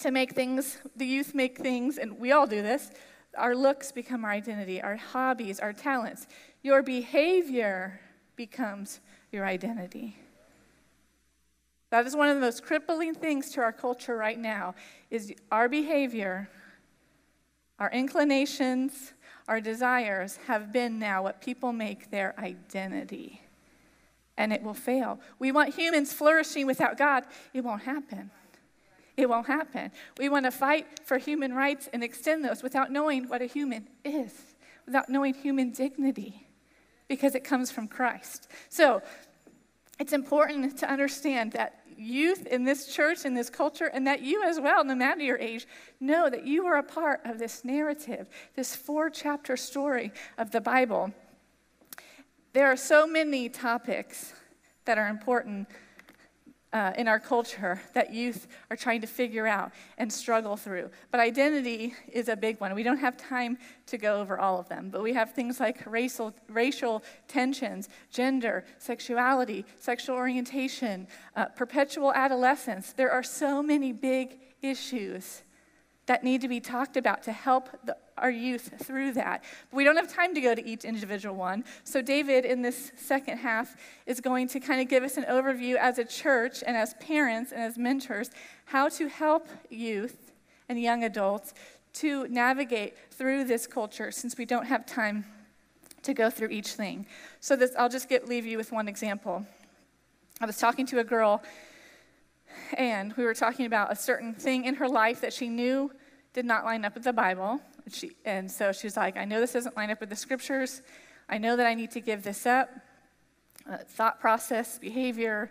to 0.00 0.10
make 0.10 0.32
things, 0.32 0.78
the 0.96 1.04
youth 1.04 1.34
make 1.34 1.58
things, 1.58 1.98
and 1.98 2.18
we 2.18 2.32
all 2.32 2.46
do 2.46 2.62
this. 2.62 2.90
Our 3.36 3.54
looks 3.54 3.92
become 3.92 4.24
our 4.24 4.30
identity, 4.30 4.80
our 4.80 4.96
hobbies, 4.96 5.60
our 5.60 5.74
talents. 5.74 6.26
Your 6.62 6.82
behavior 6.82 8.00
becomes 8.36 9.00
your 9.30 9.44
identity. 9.44 10.16
That 11.90 12.06
is 12.06 12.16
one 12.16 12.28
of 12.28 12.36
the 12.36 12.40
most 12.40 12.64
crippling 12.64 13.14
things 13.14 13.50
to 13.50 13.60
our 13.60 13.72
culture 13.72 14.16
right 14.16 14.38
now 14.38 14.74
is 15.10 15.32
our 15.52 15.68
behavior, 15.68 16.48
our 17.78 17.90
inclinations, 17.90 19.12
our 19.48 19.60
desires 19.60 20.38
have 20.46 20.72
been 20.72 20.98
now 20.98 21.22
what 21.22 21.40
people 21.40 21.72
make 21.72 22.10
their 22.10 22.34
identity. 22.38 23.42
And 24.36 24.52
it 24.52 24.62
will 24.62 24.74
fail. 24.74 25.20
We 25.38 25.52
want 25.52 25.74
humans 25.74 26.12
flourishing 26.12 26.66
without 26.66 26.96
God. 26.96 27.24
It 27.52 27.62
won't 27.62 27.82
happen. 27.82 28.30
It 29.16 29.28
won't 29.28 29.46
happen. 29.46 29.92
We 30.18 30.28
want 30.28 30.44
to 30.44 30.50
fight 30.50 30.86
for 31.04 31.18
human 31.18 31.54
rights 31.54 31.88
and 31.92 32.02
extend 32.02 32.44
those 32.44 32.62
without 32.62 32.90
knowing 32.90 33.28
what 33.28 33.42
a 33.42 33.46
human 33.46 33.88
is, 34.04 34.32
without 34.86 35.08
knowing 35.08 35.34
human 35.34 35.70
dignity, 35.70 36.48
because 37.06 37.36
it 37.36 37.44
comes 37.44 37.70
from 37.70 37.86
Christ. 37.86 38.48
So 38.70 39.02
it's 40.00 40.12
important 40.12 40.76
to 40.78 40.90
understand 40.90 41.52
that 41.52 41.83
youth 41.98 42.46
in 42.46 42.64
this 42.64 42.86
church, 42.94 43.24
in 43.24 43.34
this 43.34 43.50
culture, 43.50 43.86
and 43.86 44.06
that 44.06 44.22
you 44.22 44.42
as 44.44 44.60
well, 44.60 44.84
no 44.84 44.94
matter 44.94 45.22
your 45.22 45.38
age, 45.38 45.66
know 46.00 46.28
that 46.30 46.46
you 46.46 46.66
are 46.66 46.76
a 46.76 46.82
part 46.82 47.20
of 47.24 47.38
this 47.38 47.64
narrative, 47.64 48.28
this 48.56 48.74
four 48.74 49.10
chapter 49.10 49.56
story 49.56 50.12
of 50.38 50.50
the 50.50 50.60
Bible. 50.60 51.12
There 52.52 52.66
are 52.66 52.76
so 52.76 53.06
many 53.06 53.48
topics 53.48 54.32
that 54.84 54.98
are 54.98 55.08
important 55.08 55.68
uh, 56.74 56.92
in 56.98 57.06
our 57.06 57.20
culture 57.20 57.80
that 57.94 58.12
youth 58.12 58.48
are 58.68 58.76
trying 58.76 59.00
to 59.00 59.06
figure 59.06 59.46
out 59.46 59.70
and 59.96 60.12
struggle 60.12 60.56
through. 60.56 60.90
But 61.12 61.20
identity 61.20 61.94
is 62.12 62.28
a 62.28 62.36
big 62.36 62.60
one. 62.60 62.74
We 62.74 62.82
don't 62.82 62.98
have 62.98 63.16
time 63.16 63.56
to 63.86 63.96
go 63.96 64.20
over 64.20 64.38
all 64.38 64.58
of 64.58 64.68
them, 64.68 64.90
but 64.90 65.00
we 65.00 65.14
have 65.14 65.32
things 65.32 65.60
like 65.60 65.86
racial, 65.86 66.34
racial 66.48 67.04
tensions, 67.28 67.88
gender, 68.10 68.64
sexuality, 68.78 69.64
sexual 69.78 70.16
orientation, 70.16 71.06
uh, 71.36 71.46
perpetual 71.46 72.12
adolescence. 72.12 72.92
There 72.92 73.10
are 73.10 73.22
so 73.22 73.62
many 73.62 73.92
big 73.92 74.40
issues 74.60 75.44
that 76.06 76.22
need 76.22 76.40
to 76.42 76.48
be 76.48 76.60
talked 76.60 76.96
about 76.96 77.22
to 77.22 77.32
help 77.32 77.68
the, 77.84 77.96
our 78.18 78.30
youth 78.30 78.74
through 78.82 79.12
that. 79.12 79.42
But 79.70 79.76
we 79.76 79.84
don't 79.84 79.96
have 79.96 80.12
time 80.12 80.34
to 80.34 80.40
go 80.40 80.54
to 80.54 80.64
each 80.66 80.84
individual 80.84 81.34
one. 81.34 81.64
So, 81.84 82.02
David, 82.02 82.44
in 82.44 82.62
this 82.62 82.92
second 82.96 83.38
half, 83.38 83.76
is 84.06 84.20
going 84.20 84.48
to 84.48 84.60
kind 84.60 84.80
of 84.80 84.88
give 84.88 85.02
us 85.02 85.16
an 85.16 85.24
overview 85.24 85.76
as 85.76 85.98
a 85.98 86.04
church 86.04 86.62
and 86.66 86.76
as 86.76 86.94
parents 86.94 87.52
and 87.52 87.62
as 87.62 87.78
mentors 87.78 88.30
how 88.66 88.88
to 88.90 89.08
help 89.08 89.48
youth 89.70 90.32
and 90.68 90.80
young 90.80 91.04
adults 91.04 91.54
to 91.94 92.26
navigate 92.28 92.94
through 93.10 93.44
this 93.44 93.66
culture 93.66 94.10
since 94.10 94.36
we 94.36 94.44
don't 94.44 94.66
have 94.66 94.84
time 94.84 95.24
to 96.02 96.12
go 96.12 96.28
through 96.28 96.48
each 96.48 96.68
thing. 96.68 97.06
So, 97.40 97.56
this, 97.56 97.72
I'll 97.78 97.88
just 97.88 98.08
get, 98.08 98.28
leave 98.28 98.44
you 98.44 98.58
with 98.58 98.72
one 98.72 98.88
example. 98.88 99.46
I 100.40 100.46
was 100.46 100.58
talking 100.58 100.84
to 100.86 100.98
a 100.98 101.04
girl 101.04 101.42
and 102.76 103.12
we 103.14 103.24
were 103.24 103.34
talking 103.34 103.66
about 103.66 103.92
a 103.92 103.96
certain 103.96 104.34
thing 104.34 104.64
in 104.64 104.74
her 104.76 104.88
life 104.88 105.20
that 105.20 105.32
she 105.32 105.48
knew 105.48 105.90
did 106.32 106.44
not 106.44 106.64
line 106.64 106.84
up 106.84 106.94
with 106.94 107.04
the 107.04 107.12
Bible. 107.12 107.60
She, 107.90 108.12
and 108.24 108.50
so 108.50 108.72
she 108.72 108.86
was 108.86 108.96
like, 108.96 109.16
I 109.16 109.24
know 109.24 109.40
this 109.40 109.52
doesn't 109.52 109.76
line 109.76 109.90
up 109.90 110.00
with 110.00 110.10
the 110.10 110.16
scriptures. 110.16 110.82
I 111.28 111.38
know 111.38 111.56
that 111.56 111.66
I 111.66 111.74
need 111.74 111.90
to 111.92 112.00
give 112.00 112.22
this 112.22 112.46
up. 112.46 112.70
Uh, 113.70 113.78
thought 113.78 114.20
process, 114.20 114.78
behavior. 114.78 115.50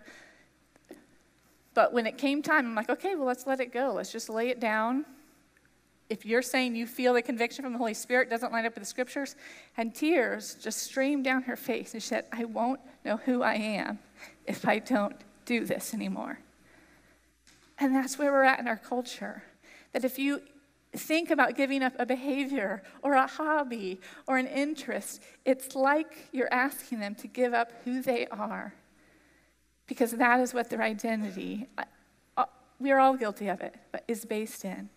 But 1.74 1.92
when 1.92 2.06
it 2.06 2.18
came 2.18 2.42
time, 2.42 2.66
I'm 2.66 2.74
like, 2.74 2.90
okay, 2.90 3.16
well, 3.16 3.26
let's 3.26 3.46
let 3.46 3.60
it 3.60 3.72
go. 3.72 3.92
Let's 3.92 4.12
just 4.12 4.28
lay 4.28 4.50
it 4.50 4.60
down. 4.60 5.04
If 6.08 6.24
you're 6.24 6.42
saying 6.42 6.76
you 6.76 6.86
feel 6.86 7.14
the 7.14 7.22
conviction 7.22 7.64
from 7.64 7.72
the 7.72 7.78
Holy 7.78 7.94
Spirit 7.94 8.30
doesn't 8.30 8.52
line 8.52 8.66
up 8.66 8.74
with 8.74 8.82
the 8.82 8.88
scriptures, 8.88 9.36
and 9.76 9.94
tears 9.94 10.54
just 10.54 10.82
streamed 10.82 11.24
down 11.24 11.42
her 11.42 11.56
face, 11.56 11.94
and 11.94 12.02
she 12.02 12.08
said, 12.08 12.26
I 12.30 12.44
won't 12.44 12.80
know 13.04 13.16
who 13.16 13.42
I 13.42 13.54
am 13.54 13.98
if 14.46 14.68
I 14.68 14.78
don't 14.78 15.16
do 15.44 15.64
this 15.64 15.94
anymore. 15.94 16.38
And 17.78 17.94
that's 17.94 18.18
where 18.18 18.32
we're 18.32 18.44
at 18.44 18.60
in 18.60 18.68
our 18.68 18.76
culture. 18.76 19.42
That 19.92 20.04
if 20.04 20.18
you 20.18 20.42
think 20.92 21.30
about 21.30 21.56
giving 21.56 21.82
up 21.82 21.92
a 21.98 22.06
behavior 22.06 22.82
or 23.02 23.14
a 23.14 23.26
hobby 23.26 24.00
or 24.26 24.38
an 24.38 24.46
interest, 24.46 25.22
it's 25.44 25.74
like 25.74 26.28
you're 26.32 26.52
asking 26.52 27.00
them 27.00 27.14
to 27.16 27.26
give 27.26 27.52
up 27.52 27.72
who 27.84 28.00
they 28.00 28.26
are 28.28 28.74
because 29.86 30.12
that 30.12 30.40
is 30.40 30.54
what 30.54 30.70
their 30.70 30.82
identity, 30.82 31.66
uh, 32.36 32.44
we 32.78 32.90
are 32.90 32.98
all 32.98 33.16
guilty 33.16 33.48
of 33.48 33.60
it, 33.60 33.74
but 33.92 34.04
is 34.08 34.24
based 34.24 34.64
in. 34.64 34.88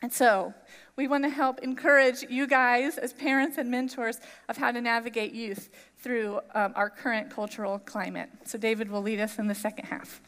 And 0.00 0.12
so, 0.12 0.54
we 0.94 1.08
want 1.08 1.24
to 1.24 1.30
help 1.30 1.58
encourage 1.60 2.22
you 2.28 2.46
guys 2.46 2.98
as 2.98 3.12
parents 3.12 3.58
and 3.58 3.68
mentors 3.68 4.20
of 4.48 4.56
how 4.56 4.70
to 4.70 4.80
navigate 4.80 5.32
youth 5.32 5.70
through 5.98 6.40
um, 6.54 6.72
our 6.76 6.88
current 6.88 7.30
cultural 7.30 7.80
climate. 7.80 8.28
So, 8.44 8.58
David 8.58 8.90
will 8.90 9.02
lead 9.02 9.18
us 9.18 9.40
in 9.40 9.48
the 9.48 9.56
second 9.56 9.86
half. 9.86 10.20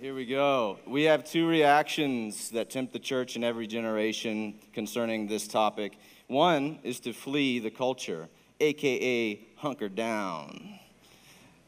Here 0.00 0.14
we 0.14 0.26
go. 0.26 0.78
We 0.86 1.02
have 1.04 1.24
two 1.24 1.48
reactions 1.48 2.50
that 2.50 2.70
tempt 2.70 2.92
the 2.92 3.00
church 3.00 3.34
in 3.34 3.42
every 3.42 3.66
generation 3.66 4.54
concerning 4.72 5.26
this 5.26 5.48
topic. 5.48 5.98
One 6.28 6.78
is 6.84 7.00
to 7.00 7.12
flee 7.12 7.58
the 7.58 7.72
culture, 7.72 8.28
aka 8.60 9.40
hunker 9.56 9.88
down. 9.88 10.78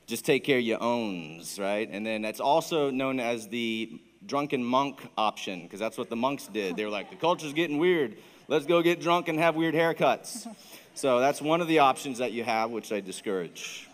Just 0.07 0.25
take 0.25 0.45
care 0.45 0.59
of 0.59 0.63
your 0.63 0.81
owns, 0.81 1.59
right? 1.59 1.89
And 1.91 2.07
then 2.07 2.23
that's 2.23 2.39
also 2.39 2.89
known 2.89 3.19
as 3.19 3.49
the 3.49 4.01
drunken 4.25 4.63
monk 4.63 5.01
option, 5.19 5.63
because 5.63 5.81
that's 5.81 5.99
what 5.99 6.09
the 6.09 6.15
monks 6.15 6.47
did. 6.47 6.77
They 6.77 6.85
were 6.85 6.91
like, 6.93 7.11
the 7.11 7.17
culture's 7.17 7.53
getting 7.53 7.79
weird. 7.79 8.17
Let's 8.47 8.65
go 8.65 8.81
get 8.81 9.01
drunk 9.01 9.27
and 9.27 9.41
have 9.41 9.57
weird 9.57 9.75
haircuts. 9.75 10.47
So 10.95 11.19
that's 11.19 11.43
one 11.43 11.61
of 11.61 11.67
the 11.67 11.81
options 11.81 12.19
that 12.19 12.31
you 12.31 12.45
have, 12.45 12.71
which 12.71 12.93
I 12.93 13.01
discourage. 13.01 13.90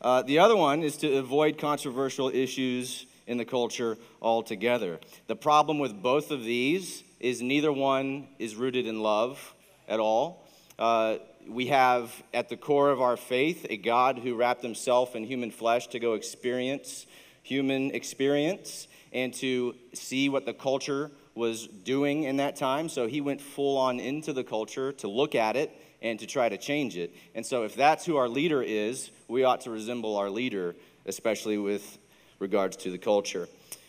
Uh, 0.00 0.22
the 0.22 0.38
other 0.38 0.56
one 0.56 0.82
is 0.82 0.96
to 0.98 1.18
avoid 1.18 1.58
controversial 1.58 2.30
issues 2.30 3.04
in 3.26 3.36
the 3.36 3.44
culture 3.44 3.98
altogether. 4.22 4.98
The 5.26 5.36
problem 5.36 5.78
with 5.78 6.00
both 6.00 6.30
of 6.30 6.42
these 6.42 7.04
is 7.20 7.42
neither 7.42 7.70
one 7.70 8.28
is 8.38 8.56
rooted 8.56 8.86
in 8.86 9.02
love 9.02 9.54
at 9.86 10.00
all. 10.00 10.46
Uh, 10.78 11.18
we 11.46 11.66
have 11.66 12.10
at 12.32 12.48
the 12.48 12.56
core 12.56 12.90
of 12.90 13.00
our 13.00 13.16
faith 13.16 13.66
a 13.68 13.76
God 13.76 14.18
who 14.18 14.34
wrapped 14.36 14.62
himself 14.62 15.14
in 15.14 15.24
human 15.24 15.50
flesh 15.50 15.88
to 15.88 15.98
go 15.98 16.14
experience 16.14 17.06
human 17.42 17.90
experience 17.92 18.86
and 19.12 19.34
to 19.34 19.74
see 19.92 20.28
what 20.28 20.46
the 20.46 20.52
culture 20.52 21.10
was 21.34 21.66
doing 21.66 22.24
in 22.24 22.36
that 22.36 22.56
time. 22.56 22.88
So 22.88 23.06
he 23.06 23.20
went 23.20 23.40
full 23.40 23.76
on 23.78 23.98
into 23.98 24.32
the 24.32 24.44
culture 24.44 24.92
to 24.94 25.08
look 25.08 25.34
at 25.34 25.56
it 25.56 25.70
and 26.02 26.18
to 26.18 26.26
try 26.26 26.48
to 26.48 26.56
change 26.56 26.96
it. 26.96 27.14
And 27.34 27.44
so, 27.44 27.64
if 27.64 27.74
that's 27.74 28.04
who 28.04 28.16
our 28.16 28.28
leader 28.28 28.62
is, 28.62 29.10
we 29.28 29.44
ought 29.44 29.62
to 29.62 29.70
resemble 29.70 30.16
our 30.16 30.30
leader, 30.30 30.74
especially 31.06 31.58
with 31.58 31.98
regards 32.38 32.76
to 32.78 32.90
the 32.90 32.98
culture. 32.98 33.48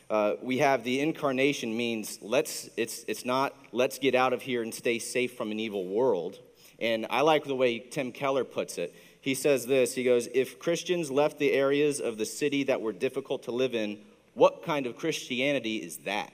Uh, 0.09 0.35
we 0.41 0.57
have 0.57 0.83
the 0.83 0.99
incarnation 0.99 1.75
means 1.75 2.19
let's 2.21 2.69
it's 2.75 3.05
it's 3.07 3.23
not 3.23 3.55
let's 3.71 3.97
get 3.97 4.13
out 4.13 4.33
of 4.33 4.41
here 4.41 4.61
and 4.61 4.73
stay 4.73 4.99
safe 4.99 5.37
from 5.37 5.51
an 5.51 5.59
evil 5.59 5.85
world. 5.85 6.37
And 6.79 7.07
I 7.09 7.21
like 7.21 7.45
the 7.45 7.55
way 7.55 7.79
Tim 7.79 8.11
Keller 8.11 8.43
puts 8.43 8.77
it. 8.77 8.93
He 9.21 9.35
says 9.35 9.67
this. 9.67 9.95
He 9.95 10.03
goes, 10.03 10.27
"If 10.33 10.59
Christians 10.59 11.09
left 11.09 11.39
the 11.39 11.53
areas 11.53 12.01
of 12.01 12.17
the 12.17 12.25
city 12.25 12.63
that 12.63 12.81
were 12.81 12.91
difficult 12.91 13.43
to 13.43 13.51
live 13.51 13.73
in, 13.73 13.99
what 14.33 14.63
kind 14.63 14.85
of 14.85 14.97
Christianity 14.97 15.77
is 15.77 15.97
that?" 15.99 16.33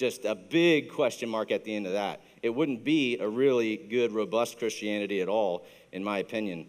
Just 0.00 0.24
a 0.24 0.34
big 0.34 0.90
question 0.90 1.28
mark 1.28 1.50
at 1.50 1.62
the 1.62 1.76
end 1.76 1.86
of 1.86 1.92
that 1.92 2.22
it 2.42 2.48
wouldn't 2.48 2.84
be 2.84 3.18
a 3.18 3.28
really 3.28 3.76
good, 3.76 4.12
robust 4.12 4.58
Christianity 4.58 5.20
at 5.20 5.28
all, 5.28 5.66
in 5.92 6.02
my 6.02 6.20
opinion. 6.20 6.68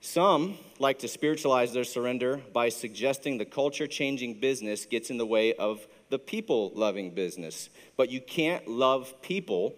Some 0.00 0.58
like 0.78 1.00
to 1.00 1.08
spiritualize 1.08 1.72
their 1.72 1.82
surrender 1.82 2.40
by 2.52 2.68
suggesting 2.68 3.36
the 3.36 3.44
culture 3.44 3.88
changing 3.88 4.38
business 4.38 4.86
gets 4.86 5.10
in 5.10 5.18
the 5.18 5.26
way 5.26 5.54
of 5.54 5.84
the 6.08 6.20
people 6.20 6.70
loving 6.76 7.10
business. 7.10 7.68
But 7.96 8.10
you 8.10 8.20
can't 8.20 8.68
love 8.68 9.20
people 9.22 9.74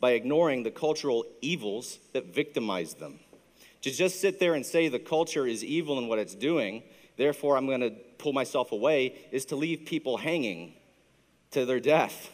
by 0.00 0.12
ignoring 0.12 0.62
the 0.62 0.70
cultural 0.70 1.26
evils 1.42 1.98
that 2.14 2.34
victimize 2.34 2.94
them. 2.94 3.18
To 3.82 3.90
just 3.90 4.18
sit 4.18 4.40
there 4.40 4.54
and 4.54 4.64
say 4.64 4.88
the 4.88 4.98
culture 4.98 5.46
is 5.46 5.62
evil 5.62 5.98
in 5.98 6.08
what 6.08 6.18
it's 6.18 6.34
doing, 6.34 6.84
therefore 7.18 7.58
I'm 7.58 7.66
going 7.66 7.82
to 7.82 7.94
pull 8.16 8.32
myself 8.32 8.72
away, 8.72 9.26
is 9.30 9.44
to 9.46 9.56
leave 9.56 9.84
people 9.84 10.16
hanging 10.16 10.72
to 11.52 11.64
their 11.64 11.80
death. 11.80 12.30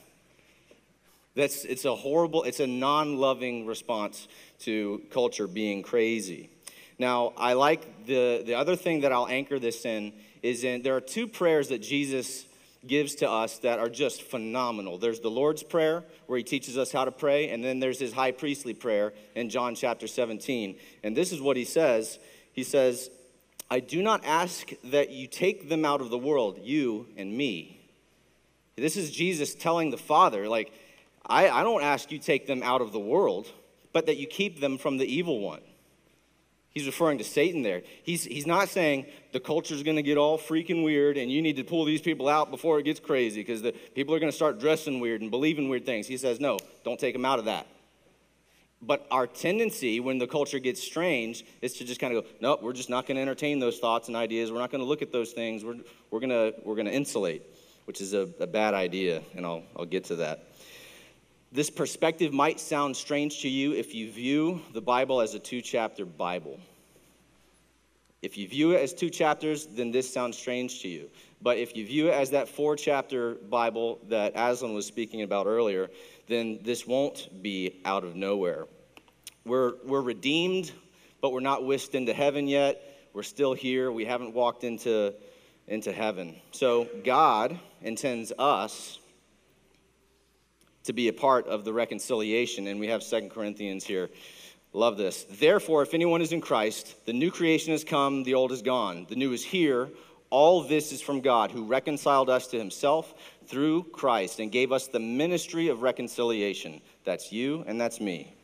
That's, 1.35 1.65
it's 1.65 1.85
a 1.85 1.95
horrible, 1.95 2.43
it's 2.43 2.61
a 2.61 2.67
non 2.67 3.17
loving 3.17 3.67
response 3.67 4.27
to 4.61 5.03
culture 5.11 5.47
being 5.47 5.83
crazy. 5.83 6.51
Now, 6.99 7.33
I 7.37 7.53
like 7.53 8.07
the, 8.07 8.43
the 8.45 8.55
other 8.55 8.75
thing 8.75 9.03
that 9.03 9.13
I'll 9.13 9.29
anchor 9.29 9.61
this 9.61 9.85
in 9.85 10.13
is 10.43 10.65
in 10.65 10.83
there 10.83 10.97
are 10.97 11.01
two 11.01 11.29
prayers 11.29 11.69
that 11.69 11.81
Jesus 11.81 12.45
gives 12.87 13.17
to 13.17 13.31
us 13.31 13.59
that 13.59 13.79
are 13.79 13.89
just 13.89 14.23
phenomenal. 14.23 14.99
There's 14.99 15.21
the 15.21 15.31
Lord's 15.31 15.63
Prayer, 15.63 16.05
where 16.27 16.39
he 16.39 16.45
teaches 16.45 16.79
us 16.79 16.91
how 16.91 17.05
to 17.05 17.13
pray, 17.13 17.51
and 17.51 17.63
then 17.63 17.81
there's 17.81 17.99
his 17.99 18.13
high 18.13 18.33
priestly 18.33 18.75
prayer 18.75 19.13
in 19.35 19.51
John 19.51 19.75
chapter 19.75 20.07
17. 20.07 20.77
And 21.03 21.17
this 21.17 21.33
is 21.33 21.41
what 21.41 21.57
he 21.57 21.65
says 21.65 22.19
He 22.53 22.65
says, 22.65 23.11
I 23.71 23.81
do 23.81 24.03
not 24.03 24.25
ask 24.25 24.71
that 24.85 25.11
you 25.11 25.27
take 25.27 25.69
them 25.69 25.85
out 25.85 26.01
of 26.01 26.11
the 26.11 26.19
world, 26.19 26.59
you 26.63 27.07
and 27.17 27.37
me. 27.37 27.78
This 28.81 28.97
is 28.97 29.11
Jesus 29.11 29.55
telling 29.55 29.91
the 29.91 29.99
Father, 29.99 30.49
like, 30.49 30.73
I, 31.27 31.49
I 31.49 31.63
don't 31.63 31.83
ask 31.83 32.11
you 32.11 32.19
take 32.19 32.47
them 32.47 32.63
out 32.63 32.81
of 32.81 32.93
the 32.93 32.99
world, 32.99 33.47
but 33.93 34.07
that 34.07 34.17
you 34.17 34.27
keep 34.27 34.61
them 34.61 34.79
from 34.79 34.97
the 34.97 35.05
evil 35.05 35.41
one. 35.41 35.61
He's 36.71 36.87
referring 36.87 37.19
to 37.19 37.25
Satan 37.25 37.63
there. 37.63 37.83
He's, 38.03 38.25
he's 38.25 38.47
not 38.47 38.69
saying 38.69 39.07
the 39.33 39.41
culture's 39.41 39.83
going 39.83 39.97
to 39.97 40.03
get 40.03 40.17
all 40.17 40.39
freaking 40.39 40.85
weird 40.85 41.17
and 41.17 41.31
you 41.31 41.43
need 41.43 41.57
to 41.57 41.65
pull 41.65 41.85
these 41.85 42.01
people 42.01 42.29
out 42.29 42.51
before 42.51 42.79
it 42.79 42.85
gets 42.85 43.01
crazy 43.01 43.41
because 43.41 43.63
the 43.63 43.73
people 43.73 44.15
are 44.15 44.21
going 44.21 44.31
to 44.31 44.37
start 44.37 44.61
dressing 44.61 45.01
weird 45.01 45.21
and 45.21 45.31
believing 45.31 45.69
weird 45.69 45.85
things. 45.85 46.07
He 46.07 46.17
says, 46.17 46.39
no, 46.39 46.59
don't 46.85 47.01
take 47.01 47.15
them 47.15 47.25
out 47.25 47.39
of 47.39 47.47
that. 47.47 47.67
But 48.81 49.07
our 49.11 49.27
tendency 49.27 49.99
when 49.99 50.19
the 50.19 50.27
culture 50.29 50.61
gets 50.61 50.81
strange 50.81 51.45
is 51.63 51.73
to 51.79 51.85
just 51.85 52.01
kind 52.01 52.17
of 52.17 52.23
go, 52.23 52.31
nope, 52.41 52.63
we're 52.63 52.73
just 52.73 52.91
not 52.91 53.07
going 53.07 53.17
to 53.17 53.23
entertain 53.23 53.59
those 53.59 53.79
thoughts 53.79 54.07
and 54.07 54.17
ideas. 54.17 54.53
We're 54.53 54.61
not 54.61 54.71
going 54.71 54.83
to 54.83 54.87
look 54.87 55.03
at 55.03 55.11
those 55.11 55.33
things. 55.33 55.65
We're, 55.65 55.79
we're 56.11 56.21
going 56.21 56.31
to 56.31 56.55
we're 56.65 56.77
gonna 56.77 56.91
insulate, 56.91 57.43
which 57.89 58.03
is 58.03 58.13
a, 58.13 58.29
a 58.39 58.47
bad 58.47 58.75
idea, 58.75 59.23
and 59.35 59.47
I'll, 59.47 59.63
I'll 59.75 59.87
get 59.87 60.05
to 60.05 60.17
that. 60.17 60.45
This 61.51 61.71
perspective 61.71 62.35
might 62.35 62.61
sound 62.61 62.95
strange 62.95 63.41
to 63.41 63.49
you 63.49 63.73
if 63.73 63.95
you 63.95 64.13
view 64.13 64.61
the 64.75 64.81
Bible 64.83 65.23
as 65.23 65.33
a 65.33 65.39
two 65.39 65.63
chapter 65.63 66.05
Bible. 66.05 66.61
If 68.21 68.37
you 68.37 68.47
view 68.47 68.73
it 68.73 68.83
as 68.83 68.93
two 68.93 69.09
chapters, 69.09 69.65
then 69.65 69.91
this 69.91 70.13
sounds 70.13 70.37
strange 70.37 70.83
to 70.83 70.89
you. 70.89 71.09
But 71.41 71.57
if 71.57 71.75
you 71.75 71.87
view 71.87 72.09
it 72.09 72.13
as 72.13 72.29
that 72.33 72.47
four 72.47 72.77
chapter 72.77 73.37
Bible 73.37 74.01
that 74.11 74.35
Aslan 74.37 74.75
was 74.75 74.85
speaking 74.85 75.23
about 75.23 75.47
earlier, 75.47 75.89
then 76.27 76.59
this 76.63 76.87
won't 76.87 77.43
be 77.43 77.81
out 77.87 78.05
of 78.05 78.17
nowhere. 78.17 78.67
We're, 79.47 79.77
we're 79.87 80.03
redeemed, 80.03 80.73
but 81.23 81.33
we're 81.33 81.41
not 81.41 81.65
whisked 81.65 81.95
into 81.95 82.13
heaven 82.13 82.49
yet. 82.49 82.83
We're 83.15 83.23
still 83.23 83.55
here. 83.55 83.91
We 83.91 84.05
haven't 84.05 84.35
walked 84.35 84.63
into, 84.63 85.15
into 85.69 85.91
heaven. 85.91 86.37
So 86.51 86.87
God 87.03 87.59
intends 87.83 88.33
us 88.39 88.99
to 90.85 90.93
be 90.93 91.09
a 91.09 91.13
part 91.13 91.47
of 91.47 91.65
the 91.65 91.73
reconciliation. 91.73 92.67
And 92.67 92.81
we 92.81 92.89
have 92.89 93.03
Second 93.03 93.31
Corinthians 93.31 93.85
here. 93.85 94.11
Love 94.73 94.97
this. 94.97 95.25
Therefore, 95.25 95.83
if 95.83 95.95
anyone 95.95 96.23
is 96.23 96.33
in 96.33 96.41
Christ, 96.41 97.07
the 97.07 97.13
new 97.13 97.31
creation 97.31 97.73
has 97.73 97.85
come, 97.85 98.23
the 98.23 98.35
old 98.35 98.53
is 98.53 98.63
gone. 98.63 99.07
The 99.09 99.17
new 99.17 99.33
is 99.33 99.45
here. 99.45 99.89
All 100.31 100.63
this 100.63 100.93
is 100.93 101.01
from 101.01 101.21
God, 101.21 101.51
who 101.51 101.65
reconciled 101.65 102.29
us 102.29 102.49
to 102.49 102.59
himself 102.59 103.15
through 103.47 103.85
Christ 103.85 104.41
and 104.41 104.53
gave 104.53 104.73
us 104.73 104.87
the 104.87 105.01
ministry 105.01 105.69
of 105.69 105.83
reconciliation. 105.83 106.83
That's 107.05 107.33
you 107.33 107.65
and 107.67 107.81
that's 107.81 108.01
me. 108.01 108.38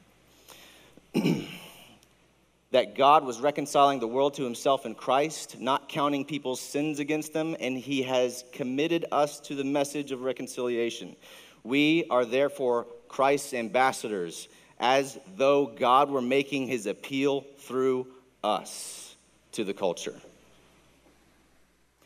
That 2.74 2.96
God 2.96 3.24
was 3.24 3.40
reconciling 3.40 4.00
the 4.00 4.08
world 4.08 4.34
to 4.34 4.42
himself 4.42 4.84
in 4.84 4.96
Christ, 4.96 5.60
not 5.60 5.88
counting 5.88 6.24
people's 6.24 6.58
sins 6.58 6.98
against 6.98 7.32
them, 7.32 7.54
and 7.60 7.78
he 7.78 8.02
has 8.02 8.44
committed 8.50 9.04
us 9.12 9.38
to 9.42 9.54
the 9.54 9.62
message 9.62 10.10
of 10.10 10.22
reconciliation. 10.22 11.14
We 11.62 12.04
are 12.10 12.24
therefore 12.24 12.88
Christ's 13.06 13.54
ambassadors, 13.54 14.48
as 14.80 15.20
though 15.36 15.66
God 15.66 16.10
were 16.10 16.20
making 16.20 16.66
his 16.66 16.86
appeal 16.86 17.46
through 17.58 18.08
us 18.42 19.14
to 19.52 19.62
the 19.62 19.72
culture. 19.72 20.16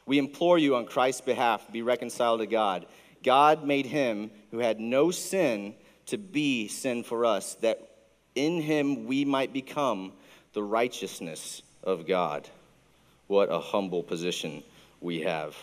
We 0.04 0.18
implore 0.18 0.58
you 0.58 0.76
on 0.76 0.84
Christ's 0.84 1.22
behalf, 1.22 1.66
be 1.72 1.80
reconciled 1.80 2.40
to 2.40 2.46
God. 2.46 2.84
God 3.24 3.64
made 3.64 3.86
him 3.86 4.30
who 4.50 4.58
had 4.58 4.80
no 4.80 5.12
sin 5.12 5.76
to 6.08 6.18
be 6.18 6.68
sin 6.68 7.04
for 7.04 7.24
us, 7.24 7.54
that 7.62 7.88
in 8.34 8.60
him 8.60 9.06
we 9.06 9.24
might 9.24 9.54
become 9.54 10.12
the 10.58 10.62
righteousness 10.64 11.62
of 11.84 12.04
God. 12.04 12.48
What 13.28 13.48
a 13.48 13.60
humble 13.60 14.02
position 14.02 14.64
we 15.00 15.20
have. 15.20 15.54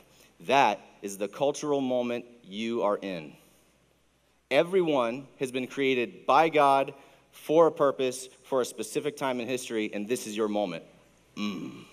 That 0.48 0.80
is 1.02 1.18
the 1.18 1.28
cultural 1.28 1.82
moment 1.82 2.24
you 2.46 2.82
are 2.84 2.96
in. 2.96 3.34
Everyone 4.50 5.28
has 5.38 5.52
been 5.52 5.68
created 5.68 6.26
by 6.26 6.48
God 6.48 6.94
for 7.34 7.68
a 7.68 7.74
purpose, 7.74 8.30
for 8.46 8.62
a 8.62 8.66
specific 8.66 9.18
time 9.18 9.42
in 9.42 9.50
history, 9.50 9.92
and 9.94 10.08
this 10.08 10.28
is 10.28 10.38
your 10.38 10.48
moment. 10.48 10.86
Mm. 11.36 11.84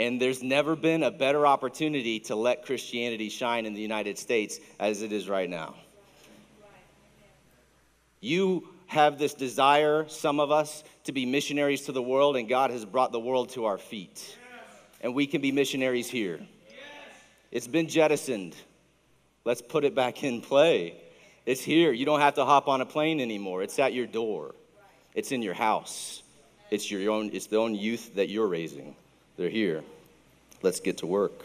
And 0.00 0.20
there's 0.20 0.42
never 0.42 0.74
been 0.74 1.04
a 1.04 1.12
better 1.12 1.46
opportunity 1.46 2.18
to 2.18 2.34
let 2.34 2.66
Christianity 2.66 3.28
shine 3.28 3.64
in 3.64 3.74
the 3.74 3.80
United 3.80 4.18
States 4.18 4.58
as 4.80 5.02
it 5.02 5.12
is 5.12 5.28
right 5.28 5.48
now. 5.48 5.76
You 8.20 8.68
have 8.88 9.18
this 9.18 9.34
desire, 9.34 10.06
some 10.08 10.40
of 10.40 10.50
us, 10.50 10.82
to 11.04 11.12
be 11.12 11.24
missionaries 11.24 11.82
to 11.82 11.92
the 11.92 12.02
world, 12.02 12.36
and 12.36 12.48
God 12.48 12.70
has 12.70 12.84
brought 12.84 13.12
the 13.12 13.20
world 13.20 13.50
to 13.50 13.66
our 13.66 13.78
feet. 13.78 14.36
And 15.00 15.14
we 15.14 15.26
can 15.26 15.40
be 15.40 15.52
missionaries 15.52 16.08
here. 16.08 16.40
It's 17.52 17.68
been 17.68 17.86
jettisoned. 17.86 18.56
Let's 19.44 19.62
put 19.62 19.84
it 19.84 19.94
back 19.94 20.24
in 20.24 20.40
play. 20.40 20.96
It's 21.46 21.62
here. 21.62 21.92
You 21.92 22.04
don't 22.04 22.20
have 22.20 22.34
to 22.34 22.44
hop 22.44 22.66
on 22.66 22.80
a 22.80 22.86
plane 22.86 23.20
anymore. 23.20 23.62
It's 23.62 23.78
at 23.78 23.92
your 23.92 24.06
door. 24.06 24.54
It's 25.14 25.32
in 25.32 25.42
your 25.42 25.54
house. 25.54 26.22
It's 26.70 26.90
your 26.90 27.10
own 27.10 27.30
it's 27.32 27.46
the 27.46 27.56
own 27.56 27.74
youth 27.74 28.16
that 28.16 28.28
you're 28.28 28.46
raising. 28.46 28.94
They're 29.36 29.48
here. 29.48 29.82
Let's 30.62 30.80
get 30.80 30.98
to 30.98 31.06
work. 31.06 31.44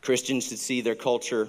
Christians 0.00 0.48
should 0.48 0.58
see 0.58 0.80
their 0.80 0.96
culture 0.96 1.48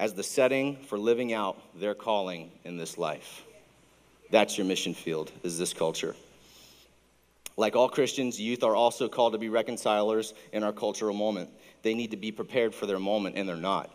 as 0.00 0.14
the 0.14 0.22
setting 0.22 0.76
for 0.76 0.98
living 0.98 1.32
out 1.32 1.58
their 1.78 1.94
calling 1.94 2.50
in 2.64 2.76
this 2.76 2.98
life. 2.98 3.42
That's 4.30 4.56
your 4.56 4.66
mission 4.66 4.94
field, 4.94 5.30
is 5.42 5.58
this 5.58 5.72
culture. 5.72 6.16
Like 7.56 7.76
all 7.76 7.88
Christians, 7.88 8.40
youth 8.40 8.64
are 8.64 8.74
also 8.74 9.08
called 9.08 9.34
to 9.34 9.38
be 9.38 9.48
reconcilers 9.48 10.32
in 10.52 10.62
our 10.62 10.72
cultural 10.72 11.14
moment. 11.14 11.50
They 11.82 11.94
need 11.94 12.12
to 12.12 12.16
be 12.16 12.32
prepared 12.32 12.74
for 12.74 12.86
their 12.86 12.98
moment, 12.98 13.36
and 13.36 13.48
they're 13.48 13.56
not. 13.56 13.90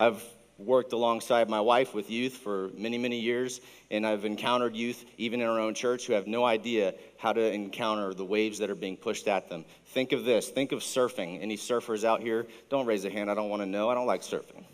I've 0.00 0.22
worked 0.58 0.92
alongside 0.92 1.48
my 1.48 1.60
wife 1.60 1.94
with 1.94 2.10
youth 2.10 2.36
for 2.36 2.70
many, 2.74 2.98
many 2.98 3.18
years, 3.18 3.60
and 3.92 4.04
I've 4.04 4.24
encountered 4.24 4.74
youth, 4.74 5.04
even 5.16 5.40
in 5.40 5.46
our 5.46 5.60
own 5.60 5.72
church, 5.72 6.06
who 6.06 6.12
have 6.14 6.26
no 6.26 6.44
idea 6.44 6.94
how 7.16 7.32
to 7.32 7.52
encounter 7.52 8.12
the 8.12 8.24
waves 8.24 8.58
that 8.58 8.68
are 8.68 8.74
being 8.74 8.96
pushed 8.96 9.28
at 9.28 9.48
them. 9.48 9.64
Think 9.86 10.12
of 10.12 10.24
this 10.24 10.48
think 10.48 10.72
of 10.72 10.80
surfing. 10.80 11.40
Any 11.40 11.56
surfers 11.56 12.04
out 12.04 12.20
here? 12.20 12.46
Don't 12.68 12.86
raise 12.86 13.04
a 13.04 13.10
hand. 13.10 13.30
I 13.30 13.34
don't 13.34 13.48
want 13.48 13.62
to 13.62 13.66
know. 13.66 13.88
I 13.88 13.94
don't 13.94 14.06
like 14.06 14.22
surfing. 14.22 14.64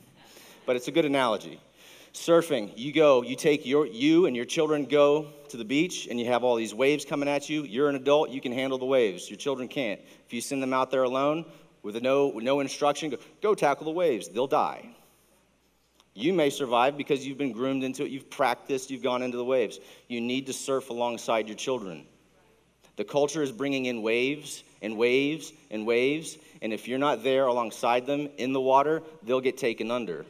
But 0.64 0.76
it's 0.76 0.88
a 0.88 0.92
good 0.92 1.04
analogy. 1.04 1.60
Surfing, 2.14 2.72
you 2.76 2.92
go, 2.92 3.22
you 3.22 3.34
take 3.34 3.66
your, 3.66 3.86
you 3.86 4.26
and 4.26 4.36
your 4.36 4.44
children 4.44 4.84
go 4.84 5.32
to 5.48 5.56
the 5.56 5.64
beach 5.64 6.06
and 6.06 6.18
you 6.18 6.26
have 6.26 6.44
all 6.44 6.54
these 6.54 6.72
waves 6.72 7.04
coming 7.04 7.28
at 7.28 7.50
you. 7.50 7.64
You're 7.64 7.88
an 7.88 7.96
adult, 7.96 8.30
you 8.30 8.40
can 8.40 8.52
handle 8.52 8.78
the 8.78 8.86
waves. 8.86 9.28
Your 9.28 9.36
children 9.36 9.66
can't. 9.66 10.00
If 10.24 10.32
you 10.32 10.40
send 10.40 10.62
them 10.62 10.72
out 10.72 10.92
there 10.92 11.02
alone 11.02 11.44
with 11.82 12.00
no, 12.00 12.30
no 12.36 12.60
instruction, 12.60 13.10
go, 13.10 13.18
go 13.42 13.54
tackle 13.54 13.84
the 13.84 13.90
waves. 13.90 14.28
They'll 14.28 14.46
die. 14.46 14.94
You 16.14 16.33
may 16.33 16.48
survive 16.48 16.96
because 16.96 17.27
you've 17.27 17.38
been 17.38 17.53
groomed 17.53 17.83
into 17.83 18.05
it, 18.05 18.11
you've 18.11 18.31
practiced, 18.31 18.90
you've 18.90 19.03
gone 19.03 19.22
into 19.22 19.37
the 19.37 19.44
waves. 19.44 19.81
You 20.09 20.20
need 20.20 20.46
to 20.46 20.53
surf 20.53 20.90
alongside 20.90 21.48
your 21.48 21.57
children. 21.57 22.07
The 22.96 23.05
culture 23.05 23.42
is 23.42 23.50
bringing 23.50 23.87
in 23.87 24.03
waves 24.03 24.62
and 24.81 24.96
waves 24.96 25.53
and 25.72 25.85
waves, 25.85 26.38
and 26.62 26.72
if 26.72 26.87
you're 26.87 26.98
not 26.98 27.24
there 27.24 27.46
alongside 27.46 28.07
them 28.07 28.29
in 28.38 28.53
the 28.53 28.61
water, 28.61 29.03
they'll 29.24 29.40
get 29.40 29.59
taken 29.59 29.90
under. 29.90 30.24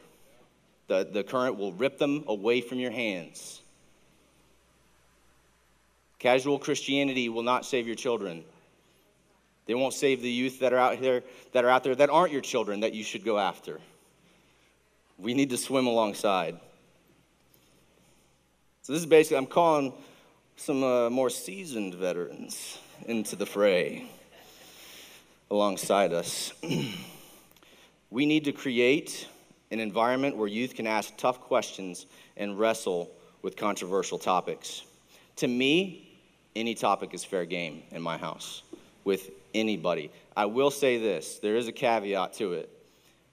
The, 0.89 1.07
the 1.11 1.23
current 1.23 1.59
will 1.59 1.73
rip 1.73 1.99
them 1.99 2.25
away 2.27 2.63
from 2.63 2.79
your 2.79 2.91
hands. 2.91 3.61
Casual 6.19 6.59
Christianity 6.59 7.29
will 7.29 7.43
not 7.43 7.67
save 7.67 7.87
your 7.87 7.97
children. 7.97 8.45
They 9.67 9.75
won't 9.75 9.93
save 9.93 10.23
the 10.23 10.31
youth 10.31 10.61
that 10.61 10.73
are 10.73 10.79
out 10.79 10.97
here 10.97 11.23
that 11.53 11.65
are 11.65 11.69
out 11.71 11.85
there 11.85 11.95
that 11.95 12.09
aren't 12.09 12.33
your 12.33 12.41
children 12.41 12.81
that 12.81 12.95
you 12.95 13.05
should 13.05 13.25
go 13.25 13.39
after. 13.39 13.81
We 15.19 15.35
need 15.35 15.51
to 15.51 15.57
swim 15.57 15.87
alongside. 15.87 16.59
So, 18.83 18.93
this 18.93 19.01
is 19.01 19.07
basically, 19.07 19.39
I'm 19.39 19.47
calling 19.47 19.93
some 20.57 20.83
uh, 20.83 21.11
more 21.11 21.31
seasoned 21.31 21.95
veterans 21.95 22.79
into 23.07 23.37
the 23.37 23.47
fray 23.47 24.11
alongside 25.51 26.13
us. 26.13 26.53
we 28.11 28.27
need 28.27 28.45
to 28.45 28.53
create 28.53 29.29
an 29.71 29.81
environment 29.81 30.37
where 30.37 30.49
youth 30.49 30.75
can 30.75 30.87
ask 30.87 31.17
tough 31.17 31.41
questions 31.41 32.07
and 32.37 32.59
wrestle 32.59 33.11
with 33.43 33.57
controversial 33.57 34.19
topics. 34.19 34.83
To 35.37 35.49
me, 35.49 36.19
any 36.55 36.75
topic 36.75 37.15
is 37.15 37.25
fair 37.25 37.45
game 37.45 37.83
in 37.91 38.01
my 38.03 38.17
house 38.17 38.63
with 39.05 39.31
anybody. 39.55 40.11
I 40.37 40.47
will 40.47 40.71
say 40.71 40.99
this 40.99 41.39
there 41.39 41.57
is 41.57 41.69
a 41.69 41.73
caveat 41.73 42.35
to 42.35 42.53
it. 42.55 42.71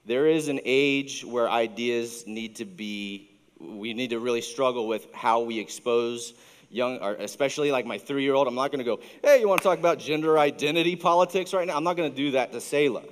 There 0.04 0.26
is 0.26 0.48
an 0.48 0.60
age 0.64 1.24
where 1.24 1.48
ideas 1.48 2.26
need 2.26 2.56
to 2.56 2.64
be, 2.64 3.30
we 3.60 3.94
need 3.94 4.10
to 4.10 4.18
really 4.18 4.40
struggle 4.40 4.88
with 4.88 5.06
how 5.14 5.42
we 5.42 5.60
expose 5.60 6.34
young, 6.70 6.98
especially 7.20 7.70
like 7.70 7.86
my 7.86 7.98
three 7.98 8.24
year 8.24 8.34
old. 8.34 8.48
I'm 8.48 8.54
not 8.56 8.72
going 8.72 8.80
to 8.80 8.84
go, 8.84 9.00
hey, 9.22 9.38
you 9.38 9.48
want 9.48 9.60
to 9.60 9.68
talk 9.68 9.78
about 9.78 10.00
gender 10.00 10.38
identity 10.38 10.96
politics 10.96 11.52
right 11.52 11.66
now? 11.66 11.76
I'm 11.76 11.84
not 11.84 11.96
going 11.96 12.10
to 12.10 12.16
do 12.16 12.32
that 12.32 12.52
to 12.52 12.60
Selah. 12.60 13.04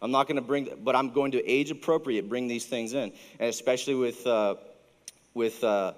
I'm 0.00 0.12
not 0.12 0.28
going 0.28 0.36
to 0.36 0.42
bring, 0.42 0.68
but 0.84 0.94
I'm 0.94 1.10
going 1.10 1.32
to 1.32 1.44
age 1.44 1.70
appropriate 1.70 2.28
bring 2.28 2.46
these 2.46 2.66
things 2.66 2.92
in, 2.92 3.12
and 3.40 3.48
especially 3.48 3.94
with 3.94 4.24
uh, 4.26 4.56
with 5.34 5.64
uh, 5.64 5.94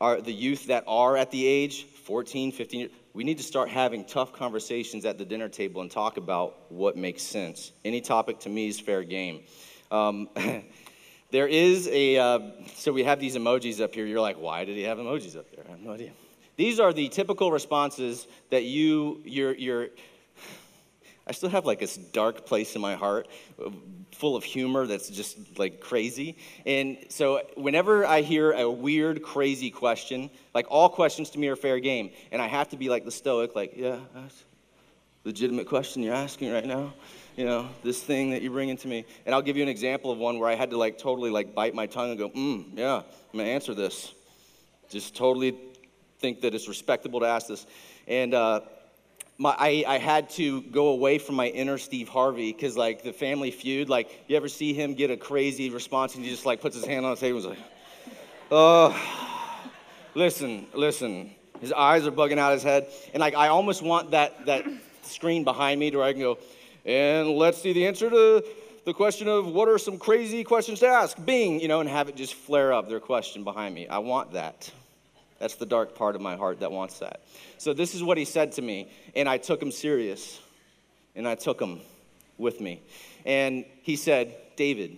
our, 0.00 0.20
the 0.20 0.32
youth 0.32 0.66
that 0.66 0.84
are 0.86 1.16
at 1.16 1.30
the 1.30 1.44
age 1.44 1.84
14, 1.84 2.52
15 2.52 2.80
years. 2.80 2.92
We 3.14 3.24
need 3.24 3.38
to 3.38 3.44
start 3.44 3.68
having 3.68 4.04
tough 4.04 4.32
conversations 4.32 5.04
at 5.04 5.18
the 5.18 5.24
dinner 5.24 5.48
table 5.48 5.82
and 5.82 5.90
talk 5.90 6.16
about 6.16 6.70
what 6.70 6.96
makes 6.96 7.22
sense. 7.22 7.72
Any 7.84 8.00
topic 8.00 8.40
to 8.40 8.48
me 8.48 8.68
is 8.68 8.80
fair 8.80 9.02
game. 9.02 9.42
Um, 9.92 10.28
there 11.30 11.46
is 11.46 11.86
a, 11.88 12.16
uh, 12.16 12.40
so 12.74 12.92
we 12.92 13.04
have 13.04 13.20
these 13.20 13.36
emojis 13.36 13.80
up 13.80 13.94
here. 13.94 14.06
You're 14.06 14.20
like, 14.20 14.38
why 14.38 14.64
did 14.64 14.76
he 14.76 14.82
have 14.82 14.98
emojis 14.98 15.36
up 15.36 15.54
there? 15.54 15.64
I 15.68 15.72
have 15.72 15.80
no 15.80 15.92
idea. 15.92 16.10
These 16.56 16.80
are 16.80 16.92
the 16.92 17.08
typical 17.08 17.52
responses 17.52 18.26
that 18.50 18.64
you, 18.64 19.20
you're, 19.24 19.54
you're, 19.54 19.88
I 21.26 21.32
still 21.32 21.50
have 21.50 21.66
like 21.66 21.78
this 21.78 21.96
dark 21.96 22.46
place 22.46 22.74
in 22.74 22.80
my 22.80 22.94
heart 22.94 23.28
uh, 23.64 23.70
full 24.12 24.34
of 24.34 24.44
humor 24.44 24.86
that's 24.86 25.08
just 25.08 25.58
like 25.58 25.80
crazy. 25.80 26.38
And 26.64 26.98
so 27.08 27.42
whenever 27.56 28.06
I 28.06 28.22
hear 28.22 28.52
a 28.52 28.70
weird, 28.70 29.22
crazy 29.22 29.70
question, 29.70 30.30
like 30.54 30.66
all 30.70 30.88
questions 30.88 31.30
to 31.30 31.38
me 31.38 31.48
are 31.48 31.56
fair 31.56 31.80
game. 31.80 32.10
And 32.30 32.40
I 32.40 32.46
have 32.46 32.70
to 32.70 32.76
be 32.76 32.88
like 32.88 33.04
the 33.04 33.10
stoic, 33.10 33.54
like, 33.54 33.74
yeah, 33.76 33.98
that's 34.14 34.44
legitimate 35.24 35.66
question 35.66 36.02
you're 36.02 36.14
asking 36.14 36.50
right 36.52 36.66
now. 36.66 36.92
You 37.36 37.46
know, 37.46 37.68
this 37.82 38.02
thing 38.02 38.30
that 38.30 38.42
you're 38.42 38.52
bringing 38.52 38.76
to 38.76 38.88
me. 38.88 39.06
And 39.24 39.34
I'll 39.34 39.42
give 39.42 39.56
you 39.56 39.62
an 39.62 39.68
example 39.68 40.10
of 40.10 40.18
one 40.18 40.38
where 40.38 40.50
I 40.50 40.54
had 40.54 40.70
to 40.70 40.76
like 40.76 40.98
totally 40.98 41.30
like 41.30 41.54
bite 41.54 41.74
my 41.74 41.86
tongue 41.86 42.10
and 42.10 42.18
go, 42.18 42.28
mm, 42.28 42.66
yeah, 42.74 42.96
I'm 42.96 43.38
gonna 43.38 43.48
answer 43.48 43.74
this. 43.74 44.12
Just 44.90 45.16
totally 45.16 45.56
think 46.18 46.42
that 46.42 46.54
it's 46.54 46.68
respectable 46.68 47.20
to 47.20 47.26
ask 47.26 47.48
this. 47.48 47.66
And, 48.06 48.34
uh, 48.34 48.60
my, 49.38 49.56
I, 49.58 49.84
I 49.88 49.98
had 49.98 50.30
to 50.30 50.62
go 50.62 50.88
away 50.88 51.18
from 51.18 51.34
my 51.34 51.48
inner 51.48 51.78
Steve 51.78 52.08
Harvey 52.08 52.52
because, 52.52 52.76
like, 52.76 53.02
the 53.02 53.12
family 53.12 53.50
feud, 53.50 53.88
like, 53.88 54.24
you 54.28 54.36
ever 54.36 54.48
see 54.48 54.72
him 54.72 54.94
get 54.94 55.10
a 55.10 55.16
crazy 55.16 55.70
response 55.70 56.14
and 56.14 56.24
he 56.24 56.30
just, 56.30 56.46
like, 56.46 56.60
puts 56.60 56.76
his 56.76 56.84
hand 56.84 57.04
on 57.04 57.12
the 57.12 57.20
table 57.20 57.38
and 57.38 57.46
is 57.46 57.58
like, 57.58 57.66
oh, 58.50 58.94
listen, 60.14 60.66
listen. 60.74 61.34
His 61.60 61.72
eyes 61.72 62.06
are 62.06 62.12
bugging 62.12 62.38
out 62.38 62.52
his 62.52 62.62
head. 62.62 62.88
And, 63.14 63.20
like, 63.20 63.34
I 63.34 63.48
almost 63.48 63.82
want 63.82 64.12
that, 64.12 64.46
that 64.46 64.64
screen 65.02 65.42
behind 65.44 65.80
me 65.80 65.90
to 65.90 65.98
where 65.98 66.06
I 66.06 66.12
can 66.12 66.20
go, 66.20 66.38
and 66.84 67.30
let's 67.30 67.60
see 67.60 67.72
the 67.72 67.86
answer 67.86 68.10
to 68.10 68.44
the 68.84 68.92
question 68.92 69.28
of 69.28 69.46
what 69.46 69.68
are 69.68 69.78
some 69.78 69.98
crazy 69.98 70.42
questions 70.44 70.80
to 70.80 70.88
ask? 70.88 71.16
Bing, 71.24 71.60
you 71.60 71.68
know, 71.68 71.80
and 71.80 71.88
have 71.88 72.08
it 72.08 72.16
just 72.16 72.34
flare 72.34 72.72
up 72.72 72.88
their 72.88 73.00
question 73.00 73.44
behind 73.44 73.74
me. 73.74 73.86
I 73.86 73.98
want 73.98 74.32
that. 74.32 74.70
That's 75.38 75.54
the 75.56 75.66
dark 75.66 75.94
part 75.94 76.14
of 76.14 76.20
my 76.20 76.36
heart 76.36 76.60
that 76.60 76.70
wants 76.70 76.98
that. 77.00 77.20
So 77.58 77.72
this 77.72 77.94
is 77.94 78.02
what 78.02 78.16
he 78.16 78.24
said 78.24 78.52
to 78.52 78.62
me, 78.62 78.90
and 79.14 79.28
I 79.28 79.38
took 79.38 79.60
him 79.60 79.70
serious. 79.70 80.40
And 81.14 81.28
I 81.28 81.34
took 81.34 81.60
him 81.60 81.80
with 82.38 82.60
me. 82.60 82.80
And 83.24 83.64
he 83.82 83.96
said, 83.96 84.34
David. 84.56 84.96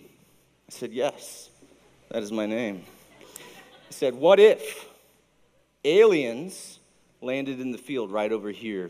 I 0.67 0.71
said, 0.71 0.91
Yes, 0.91 1.49
that 2.09 2.23
is 2.23 2.31
my 2.31 2.45
name. 2.45 2.83
He 3.87 3.93
said, 3.93 4.15
What 4.15 4.39
if 4.39 4.87
aliens 5.83 6.79
landed 7.21 7.59
in 7.59 7.71
the 7.71 7.77
field 7.77 8.11
right 8.11 8.31
over 8.31 8.49
here? 8.49 8.89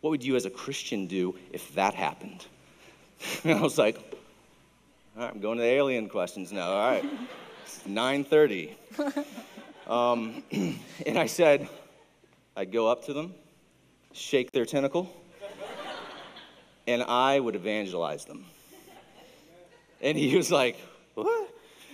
What 0.00 0.10
would 0.10 0.24
you 0.24 0.36
as 0.36 0.44
a 0.44 0.50
Christian 0.50 1.06
do 1.06 1.36
if 1.52 1.74
that 1.74 1.94
happened? 1.94 2.46
And 3.44 3.52
I 3.58 3.62
was 3.62 3.78
like, 3.78 3.96
all 5.16 5.22
right, 5.22 5.32
I'm 5.32 5.40
going 5.40 5.56
to 5.56 5.62
the 5.62 5.68
alien 5.68 6.08
questions 6.08 6.52
now. 6.52 6.68
All 6.68 6.90
right, 6.90 7.04
it's 7.64 7.80
9:30. 7.88 8.74
Um, 9.86 10.42
and 11.06 11.18
I 11.18 11.26
said, 11.26 11.68
I'd 12.56 12.72
go 12.72 12.88
up 12.88 13.04
to 13.06 13.12
them, 13.12 13.34
shake 14.12 14.50
their 14.50 14.64
tentacle, 14.64 15.14
and 16.86 17.02
I 17.02 17.38
would 17.38 17.54
evangelize 17.54 18.24
them. 18.24 18.44
And 20.00 20.18
he 20.18 20.36
was 20.36 20.50
like, 20.50 20.76
What? 21.14 21.50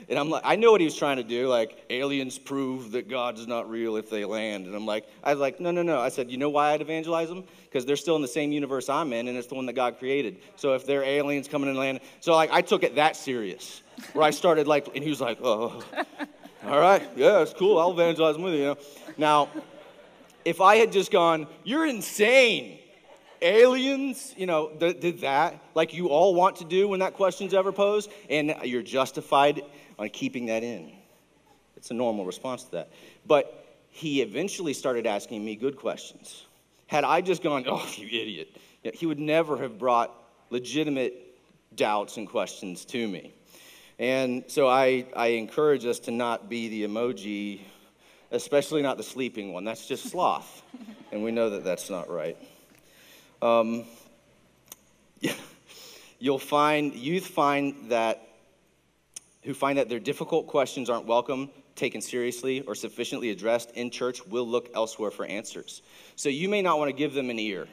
And 0.09 0.19
I'm 0.19 0.31
like, 0.31 0.43
I 0.45 0.57
know 0.57 0.73
what 0.73 0.81
he 0.81 0.85
was 0.85 0.97
trying 0.97 1.17
to 1.17 1.23
do. 1.23 1.49
Like, 1.49 1.79
aliens 1.91 2.39
prove 2.39 2.93
that 2.93 3.09
God's 3.09 3.47
not 3.47 3.71
real 3.71 3.97
if 3.97 4.11
they 4.11 4.25
land. 4.25 4.67
And 4.67 4.75
I'm 4.75 4.87
like, 4.87 5.07
I 5.23 5.33
was 5.33 5.41
like, 5.41 5.61
no, 5.61 5.71
no, 5.71 5.83
no. 5.83 6.01
I 6.01 6.09
said, 6.09 6.31
you 6.31 6.39
know 6.39 6.51
why 6.51 6.73
I'd 6.73 6.81
evangelize 6.81 7.29
them? 7.29 7.45
Because 7.65 7.87
they're 7.87 7.97
still 7.97 8.17
in 8.17 8.23
the 8.23 8.29
same 8.29 8.53
universe 8.53 8.89
I'm 8.89 9.13
in, 9.13 9.29
and 9.29 9.37
it's 9.39 9.47
the 9.47 9.55
one 9.55 9.67
that 9.67 9.75
God 9.75 9.99
created. 9.99 10.39
So 10.57 10.75
if 10.75 10.85
they're 10.85 11.05
aliens 11.05 11.49
coming 11.49 11.69
and 11.69 11.79
land, 11.79 12.01
so 12.21 12.35
like, 12.35 12.51
I 12.53 12.61
took 12.61 12.83
it 12.83 12.97
that 12.97 13.17
serious, 13.17 13.83
where 14.13 14.25
I 14.25 14.31
started 14.31 14.67
like, 14.67 14.89
and 14.95 15.03
he 15.03 15.11
was 15.11 15.21
like, 15.21 15.39
oh, 15.43 15.83
all 16.67 16.79
right, 16.79 17.03
yeah, 17.17 17.41
it's 17.41 17.55
cool. 17.55 17.79
I'll 17.79 17.93
evangelize 17.93 18.35
them 18.35 18.43
with 18.43 18.55
you. 18.55 18.77
Now, 19.17 19.49
if 20.45 20.61
I 20.61 20.77
had 20.77 20.93
just 20.93 21.11
gone, 21.11 21.47
you're 21.65 21.87
insane, 21.87 22.79
aliens, 23.41 24.35
you 24.37 24.47
know, 24.47 24.69
th- 24.69 25.01
did 25.01 25.21
that, 25.21 25.61
like 25.75 25.95
you 25.95 26.09
all 26.09 26.35
want 26.35 26.57
to 26.57 26.65
do 26.65 26.89
when 26.89 27.01
that 27.01 27.15
question's 27.15 27.55
ever 27.55 27.73
posed, 27.73 28.11
and 28.29 28.55
you're 28.65 28.83
justified 28.83 29.63
on 29.99 30.09
keeping 30.11 30.47
that 30.47 30.63
in. 30.63 30.93
It's 31.77 31.91
a 31.91 31.95
normal 31.95 32.25
response 32.25 32.65
to 32.65 32.71
that. 32.73 32.91
But 33.27 33.63
he 33.89 34.23
eventually 34.23 34.73
started 34.73 35.07
asking 35.07 35.45
me 35.45 35.57
good 35.57 35.77
questions. 35.77 36.47
Had 36.87 37.05
I 37.05 37.21
just 37.21 37.43
gone, 37.43 37.65
oh, 37.67 37.87
you 37.97 38.07
idiot, 38.07 38.57
he 38.95 39.07
would 39.07 39.19
never 39.19 39.57
have 39.59 39.79
brought 39.79 40.13
legitimate 40.51 41.15
doubts 41.75 42.17
and 42.17 42.29
questions 42.29 42.85
to 42.87 43.09
me. 43.09 43.33
And 43.99 44.45
so 44.49 44.69
I, 44.69 45.07
I 45.15 45.29
encourage 45.29 45.85
us 45.85 46.01
to 46.01 46.11
not 46.11 46.49
be 46.49 46.69
the 46.69 46.85
emoji, 46.85 47.61
especially 48.31 48.83
not 48.83 48.97
the 48.97 49.03
sleeping 49.03 49.53
one. 49.53 49.65
That's 49.65 49.87
just 49.87 50.11
sloth. 50.11 50.63
and 51.13 51.23
we 51.23 51.31
know 51.31 51.51
that 51.51 51.65
that's 51.65 51.91
not 51.91 52.11
right. 52.11 52.37
Um, 53.41 53.85
you'll 56.19 56.39
find, 56.39 56.95
youth 56.95 57.27
find 57.27 57.91
that, 57.91 58.27
who 59.43 59.55
find 59.55 59.79
that 59.79 59.89
their 59.89 59.99
difficult 59.99 60.47
questions 60.47 60.89
aren't 60.89 61.07
welcome, 61.07 61.51
taken 61.75 62.01
seriously, 62.01 62.61
or 62.63 62.75
sufficiently 62.75 63.31
addressed 63.31 63.71
in 63.73 63.91
church 63.91 64.25
will 64.27 64.47
look 64.47 64.71
elsewhere 64.75 65.11
for 65.11 65.25
answers. 65.25 65.83
So 66.17 66.29
you 66.29 66.49
may 66.49 66.63
not 66.63 66.79
want 66.79 66.89
to 66.91 66.97
give 66.97 67.13
them 67.13 67.31
an 67.31 67.39
ear. 67.39 67.67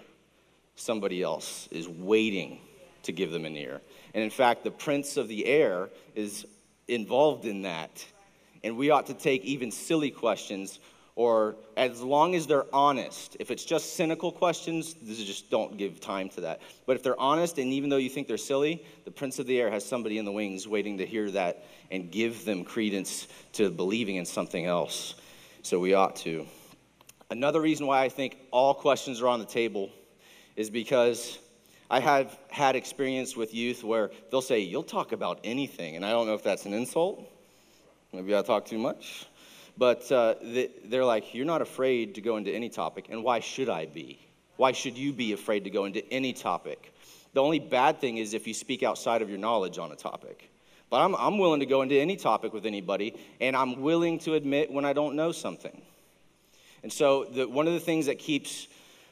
Somebody 0.75 1.21
else 1.21 1.67
is 1.71 1.87
waiting 1.87 2.59
to 3.03 3.11
give 3.11 3.31
them 3.31 3.45
an 3.45 3.55
ear. 3.55 3.81
And 4.13 4.23
in 4.23 4.29
fact, 4.29 4.63
the 4.63 4.71
prince 4.71 5.17
of 5.17 5.27
the 5.27 5.45
air 5.45 5.89
is 6.15 6.45
involved 6.87 7.45
in 7.45 7.63
that. 7.63 8.05
And 8.63 8.75
we 8.75 8.89
ought 8.89 9.05
to 9.07 9.13
take 9.13 9.43
even 9.45 9.71
silly 9.71 10.11
questions, 10.11 10.79
or 11.19 11.57
as 11.75 12.01
long 12.01 12.33
as 12.33 12.47
they're 12.47 12.73
honest. 12.73 13.35
If 13.41 13.51
it's 13.51 13.65
just 13.65 13.97
cynical 13.97 14.31
questions, 14.31 14.93
just 14.93 15.51
don't 15.51 15.75
give 15.75 15.99
time 15.99 16.29
to 16.29 16.41
that. 16.41 16.61
But 16.85 16.95
if 16.95 17.03
they're 17.03 17.19
honest, 17.19 17.57
and 17.57 17.73
even 17.73 17.89
though 17.89 17.97
you 17.97 18.09
think 18.09 18.29
they're 18.29 18.37
silly, 18.37 18.85
the 19.03 19.11
prince 19.11 19.37
of 19.37 19.45
the 19.45 19.59
air 19.59 19.69
has 19.69 19.83
somebody 19.83 20.17
in 20.17 20.23
the 20.23 20.31
wings 20.31 20.65
waiting 20.65 20.97
to 20.99 21.05
hear 21.05 21.29
that 21.31 21.65
and 21.91 22.09
give 22.09 22.45
them 22.45 22.63
credence 22.63 23.27
to 23.51 23.69
believing 23.69 24.15
in 24.15 24.23
something 24.23 24.65
else. 24.65 25.15
So 25.61 25.77
we 25.77 25.93
ought 25.93 26.15
to. 26.17 26.47
Another 27.29 27.59
reason 27.59 27.85
why 27.85 28.01
I 28.01 28.07
think 28.07 28.37
all 28.51 28.73
questions 28.73 29.21
are 29.21 29.27
on 29.27 29.39
the 29.39 29.45
table 29.45 29.89
is 30.55 30.69
because 30.69 31.37
I 31.91 31.99
have 31.99 32.39
had 32.49 32.77
experience 32.77 33.35
with 33.35 33.53
youth 33.53 33.83
where 33.83 34.11
they'll 34.31 34.41
say, 34.41 34.61
You'll 34.61 34.83
talk 34.83 35.11
about 35.11 35.41
anything. 35.43 35.97
And 35.97 36.05
I 36.05 36.11
don't 36.11 36.27
know 36.27 36.35
if 36.35 36.43
that's 36.43 36.65
an 36.65 36.71
insult. 36.71 37.29
Maybe 38.13 38.33
I 38.33 38.41
talk 38.41 38.65
too 38.65 38.79
much. 38.79 39.25
But 39.77 40.11
uh, 40.11 40.35
they're 40.85 41.05
like, 41.05 41.33
You're 41.33 41.45
not 41.45 41.61
afraid 41.61 42.15
to 42.15 42.21
go 42.21 42.37
into 42.37 42.51
any 42.51 42.69
topic. 42.69 43.07
And 43.09 43.23
why 43.23 43.39
should 43.39 43.69
I 43.69 43.85
be? 43.85 44.19
Why 44.57 44.71
should 44.73 44.97
you 44.97 45.13
be 45.13 45.33
afraid 45.33 45.63
to 45.63 45.69
go 45.69 45.85
into 45.85 46.05
any 46.11 46.33
topic? 46.33 46.93
The 47.33 47.41
only 47.41 47.59
bad 47.59 48.01
thing 48.01 48.17
is 48.17 48.33
if 48.33 48.47
you 48.47 48.53
speak 48.53 48.83
outside 48.83 49.21
of 49.21 49.29
your 49.29 49.37
knowledge 49.37 49.77
on 49.77 49.91
a 49.91 49.95
topic. 49.95 50.49
But 50.89 51.01
I'm, 51.01 51.15
I'm 51.15 51.37
willing 51.37 51.59
to 51.59 51.65
go 51.65 51.81
into 51.81 51.95
any 51.95 52.15
topic 52.15 52.51
with 52.51 52.65
anybody, 52.65 53.15
and 53.39 53.55
I'm 53.55 53.81
willing 53.81 54.19
to 54.19 54.33
admit 54.33 54.71
when 54.71 54.85
I 54.85 54.93
don't 54.93 55.15
know 55.15 55.31
something. 55.31 55.81
And 56.81 56.91
so, 56.91 57.25
the, 57.25 57.47
one 57.47 57.67
of 57.67 57.73
the 57.73 57.79
things 57.79 58.07
that 58.07 58.17
keeps 58.17 58.67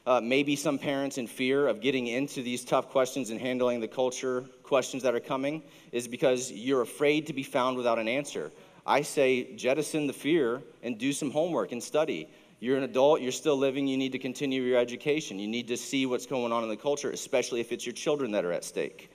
uh, 0.06 0.20
maybe 0.22 0.56
some 0.56 0.78
parents 0.78 1.18
in 1.18 1.26
fear 1.26 1.68
of 1.68 1.80
getting 1.80 2.06
into 2.06 2.42
these 2.42 2.64
tough 2.64 2.88
questions 2.88 3.30
and 3.30 3.40
handling 3.40 3.80
the 3.80 3.88
culture 3.88 4.44
questions 4.62 5.02
that 5.02 5.14
are 5.14 5.20
coming 5.20 5.62
is 5.92 6.08
because 6.08 6.50
you're 6.50 6.80
afraid 6.80 7.26
to 7.26 7.32
be 7.32 7.42
found 7.42 7.76
without 7.76 7.98
an 7.98 8.08
answer. 8.08 8.50
I 8.88 9.02
say 9.02 9.54
jettison 9.54 10.06
the 10.06 10.12
fear 10.12 10.62
and 10.82 10.98
do 10.98 11.12
some 11.12 11.30
homework 11.30 11.72
and 11.72 11.82
study. 11.82 12.28
You're 12.58 12.78
an 12.78 12.82
adult, 12.82 13.20
you're 13.20 13.30
still 13.30 13.56
living, 13.56 13.86
you 13.86 13.96
need 13.96 14.12
to 14.12 14.18
continue 14.18 14.62
your 14.62 14.78
education. 14.78 15.38
You 15.38 15.46
need 15.46 15.68
to 15.68 15.76
see 15.76 16.06
what's 16.06 16.26
going 16.26 16.52
on 16.52 16.62
in 16.62 16.68
the 16.68 16.76
culture, 16.76 17.10
especially 17.10 17.60
if 17.60 17.70
it's 17.70 17.86
your 17.86 17.92
children 17.92 18.32
that 18.32 18.44
are 18.44 18.52
at 18.52 18.64
stake. 18.64 19.10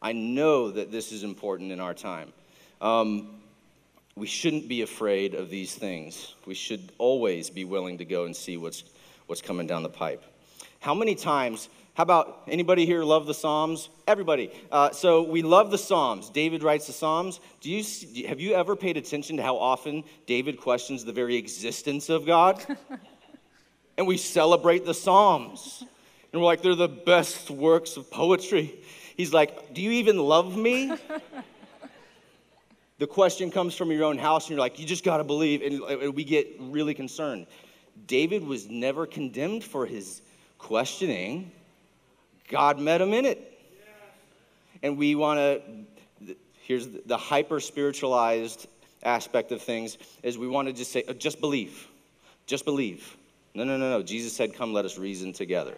I 0.00 0.12
know 0.12 0.70
that 0.70 0.92
this 0.92 1.12
is 1.12 1.24
important 1.24 1.72
in 1.72 1.80
our 1.80 1.92
time. 1.92 2.32
Um, 2.80 3.40
we 4.14 4.26
shouldn't 4.26 4.68
be 4.68 4.82
afraid 4.82 5.34
of 5.34 5.50
these 5.50 5.74
things. 5.74 6.34
We 6.46 6.54
should 6.54 6.92
always 6.98 7.50
be 7.50 7.64
willing 7.64 7.98
to 7.98 8.04
go 8.04 8.24
and 8.24 8.34
see 8.34 8.56
what's 8.56 8.84
what's 9.26 9.42
coming 9.42 9.66
down 9.66 9.82
the 9.82 9.88
pipe. 9.88 10.22
How 10.80 10.94
many 10.94 11.14
times, 11.14 11.68
how 11.96 12.02
about 12.02 12.42
anybody 12.46 12.84
here 12.84 13.02
love 13.04 13.24
the 13.24 13.32
Psalms? 13.32 13.88
Everybody. 14.06 14.50
Uh, 14.70 14.90
so 14.90 15.22
we 15.22 15.40
love 15.40 15.70
the 15.70 15.78
Psalms. 15.78 16.28
David 16.28 16.62
writes 16.62 16.86
the 16.86 16.92
Psalms. 16.92 17.40
Do 17.62 17.70
you, 17.70 18.26
have 18.28 18.38
you 18.38 18.52
ever 18.52 18.76
paid 18.76 18.98
attention 18.98 19.38
to 19.38 19.42
how 19.42 19.56
often 19.56 20.04
David 20.26 20.60
questions 20.60 21.06
the 21.06 21.12
very 21.14 21.36
existence 21.36 22.10
of 22.10 22.26
God? 22.26 22.62
and 23.96 24.06
we 24.06 24.18
celebrate 24.18 24.84
the 24.84 24.92
Psalms. 24.92 25.86
And 26.34 26.42
we're 26.42 26.44
like, 26.44 26.60
they're 26.60 26.74
the 26.74 26.86
best 26.86 27.48
works 27.48 27.96
of 27.96 28.10
poetry. 28.10 28.78
He's 29.16 29.32
like, 29.32 29.72
Do 29.72 29.80
you 29.80 29.92
even 29.92 30.18
love 30.18 30.54
me? 30.54 30.92
the 32.98 33.06
question 33.06 33.50
comes 33.50 33.74
from 33.74 33.90
your 33.90 34.04
own 34.04 34.18
house, 34.18 34.44
and 34.44 34.50
you're 34.50 34.60
like, 34.60 34.78
You 34.78 34.84
just 34.84 35.02
got 35.02 35.16
to 35.16 35.24
believe. 35.24 35.62
And 35.62 36.14
we 36.14 36.24
get 36.24 36.56
really 36.60 36.92
concerned. 36.92 37.46
David 38.06 38.44
was 38.44 38.68
never 38.68 39.06
condemned 39.06 39.64
for 39.64 39.86
his 39.86 40.20
questioning. 40.58 41.52
God 42.48 42.78
met 42.78 43.00
him 43.00 43.12
in 43.12 43.24
it. 43.24 43.52
And 44.82 44.96
we 44.98 45.14
want 45.14 45.38
to, 45.38 46.36
here's 46.62 46.86
the 46.86 47.16
hyper 47.16 47.60
spiritualized 47.60 48.68
aspect 49.02 49.52
of 49.52 49.62
things, 49.62 49.98
is 50.22 50.36
we 50.36 50.48
want 50.48 50.68
to 50.68 50.74
just 50.74 50.92
say, 50.92 51.04
uh, 51.08 51.12
just 51.12 51.40
believe. 51.40 51.88
Just 52.46 52.64
believe. 52.64 53.16
No, 53.54 53.64
no, 53.64 53.76
no, 53.76 53.90
no. 53.90 54.02
Jesus 54.02 54.34
said, 54.34 54.54
Come, 54.54 54.72
let 54.72 54.84
us 54.84 54.98
reason 54.98 55.32
together. 55.32 55.74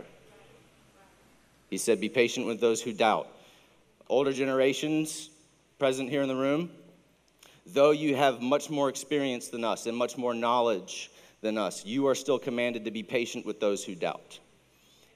He 1.71 1.79
said, 1.79 2.01
Be 2.01 2.09
patient 2.09 2.47
with 2.47 2.61
those 2.61 2.83
who 2.83 2.93
doubt. 2.93 3.29
Older 4.09 4.33
generations 4.33 5.31
present 5.79 6.11
here 6.11 6.23
in 6.23 6.29
the 6.29 6.37
room, 6.37 6.71
though 7.67 7.93
you 7.93 8.17
have 8.17 8.43
much 8.43 8.69
more 8.69 8.89
experience 8.89 9.49
than 9.49 9.65
us 9.65 9.87
and 9.87 9.97
much 9.97 10.19
more 10.19 10.35
knowledge 10.35 11.11
than 11.41 11.57
us, 11.57 11.85
you 11.85 12.09
are 12.09 12.15
still 12.15 12.39
commanded 12.39 12.85
to 12.85 12.91
be 12.91 13.03
patient 13.03 13.47
with 13.47 13.61
those 13.61 13.85
who 13.85 13.95
doubt. 13.95 14.41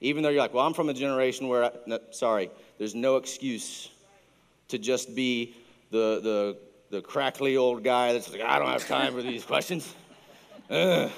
Even 0.03 0.21
though 0.21 0.29
you're 0.29 0.41
like, 0.41 0.53
well, 0.53 0.67
I'm 0.67 0.73
from 0.73 0.89
a 0.89 0.93
generation 0.93 1.47
where, 1.47 1.63
I, 1.63 1.71
no, 1.87 1.99
sorry, 2.11 2.51
there's 2.77 2.93
no 2.93 3.15
excuse 3.15 3.89
to 4.67 4.77
just 4.77 5.15
be 5.15 5.55
the, 5.91 6.19
the, 6.21 6.57
the 6.89 7.01
crackly 7.01 7.55
old 7.55 7.85
guy 7.85 8.11
that's 8.11 8.29
like, 8.29 8.41
I 8.41 8.59
don't 8.59 8.67
have 8.67 8.85
time 8.85 9.13
for 9.13 9.21
these 9.21 9.45
questions. 9.45 9.95
Ugh. 10.69 11.09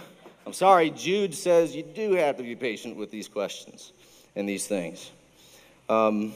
I'm 0.45 0.53
sorry, 0.53 0.91
Jude 0.91 1.33
says 1.33 1.75
you 1.75 1.81
do 1.81 2.13
have 2.13 2.37
to 2.37 2.43
be 2.43 2.55
patient 2.55 2.95
with 2.95 3.09
these 3.09 3.27
questions 3.27 3.91
and 4.35 4.47
these 4.47 4.67
things. 4.67 5.09
Um, 5.89 6.33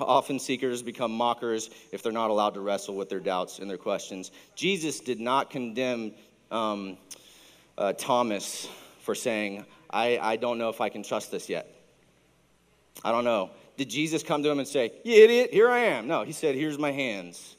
often 0.00 0.40
seekers 0.40 0.82
become 0.82 1.12
mockers 1.12 1.70
if 1.92 2.02
they're 2.02 2.10
not 2.10 2.30
allowed 2.30 2.54
to 2.54 2.60
wrestle 2.60 2.96
with 2.96 3.08
their 3.08 3.20
doubts 3.20 3.60
and 3.60 3.70
their 3.70 3.78
questions. 3.78 4.32
Jesus 4.56 4.98
did 4.98 5.20
not 5.20 5.50
condemn 5.50 6.12
um, 6.50 6.96
uh, 7.78 7.92
Thomas 7.92 8.68
for 9.02 9.14
saying, 9.14 9.64
I, 9.94 10.18
I 10.20 10.36
don't 10.36 10.58
know 10.58 10.70
if 10.70 10.80
I 10.80 10.88
can 10.88 11.04
trust 11.04 11.30
this 11.30 11.48
yet. 11.48 11.70
I 13.04 13.12
don't 13.12 13.24
know. 13.24 13.50
Did 13.76 13.88
Jesus 13.88 14.24
come 14.24 14.42
to 14.42 14.50
him 14.50 14.58
and 14.58 14.66
say, 14.66 14.92
You 15.04 15.22
idiot, 15.22 15.50
here 15.52 15.70
I 15.70 15.78
am? 15.78 16.08
No, 16.08 16.24
he 16.24 16.32
said, 16.32 16.56
Here's 16.56 16.78
my 16.78 16.90
hands. 16.90 17.56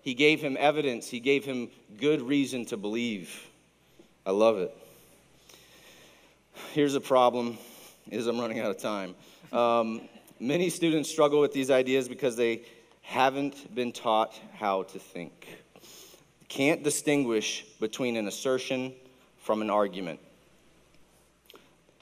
He 0.00 0.14
gave 0.14 0.40
him 0.40 0.56
evidence, 0.58 1.08
he 1.08 1.20
gave 1.20 1.44
him 1.44 1.68
good 1.98 2.22
reason 2.22 2.64
to 2.66 2.76
believe. 2.76 3.46
I 4.24 4.30
love 4.30 4.56
it. 4.56 4.74
Here's 6.72 6.94
a 6.94 7.00
problem 7.00 7.58
is 8.10 8.26
I'm 8.26 8.40
running 8.40 8.60
out 8.60 8.70
of 8.70 8.78
time. 8.78 9.14
Um, 9.52 10.08
many 10.40 10.70
students 10.70 11.10
struggle 11.10 11.40
with 11.40 11.52
these 11.52 11.70
ideas 11.70 12.08
because 12.08 12.36
they 12.36 12.62
haven't 13.02 13.74
been 13.74 13.92
taught 13.92 14.40
how 14.54 14.84
to 14.84 14.98
think. 14.98 15.46
Can't 16.48 16.82
distinguish 16.82 17.66
between 17.80 18.16
an 18.16 18.28
assertion 18.28 18.94
from 19.38 19.60
an 19.60 19.70
argument. 19.70 20.20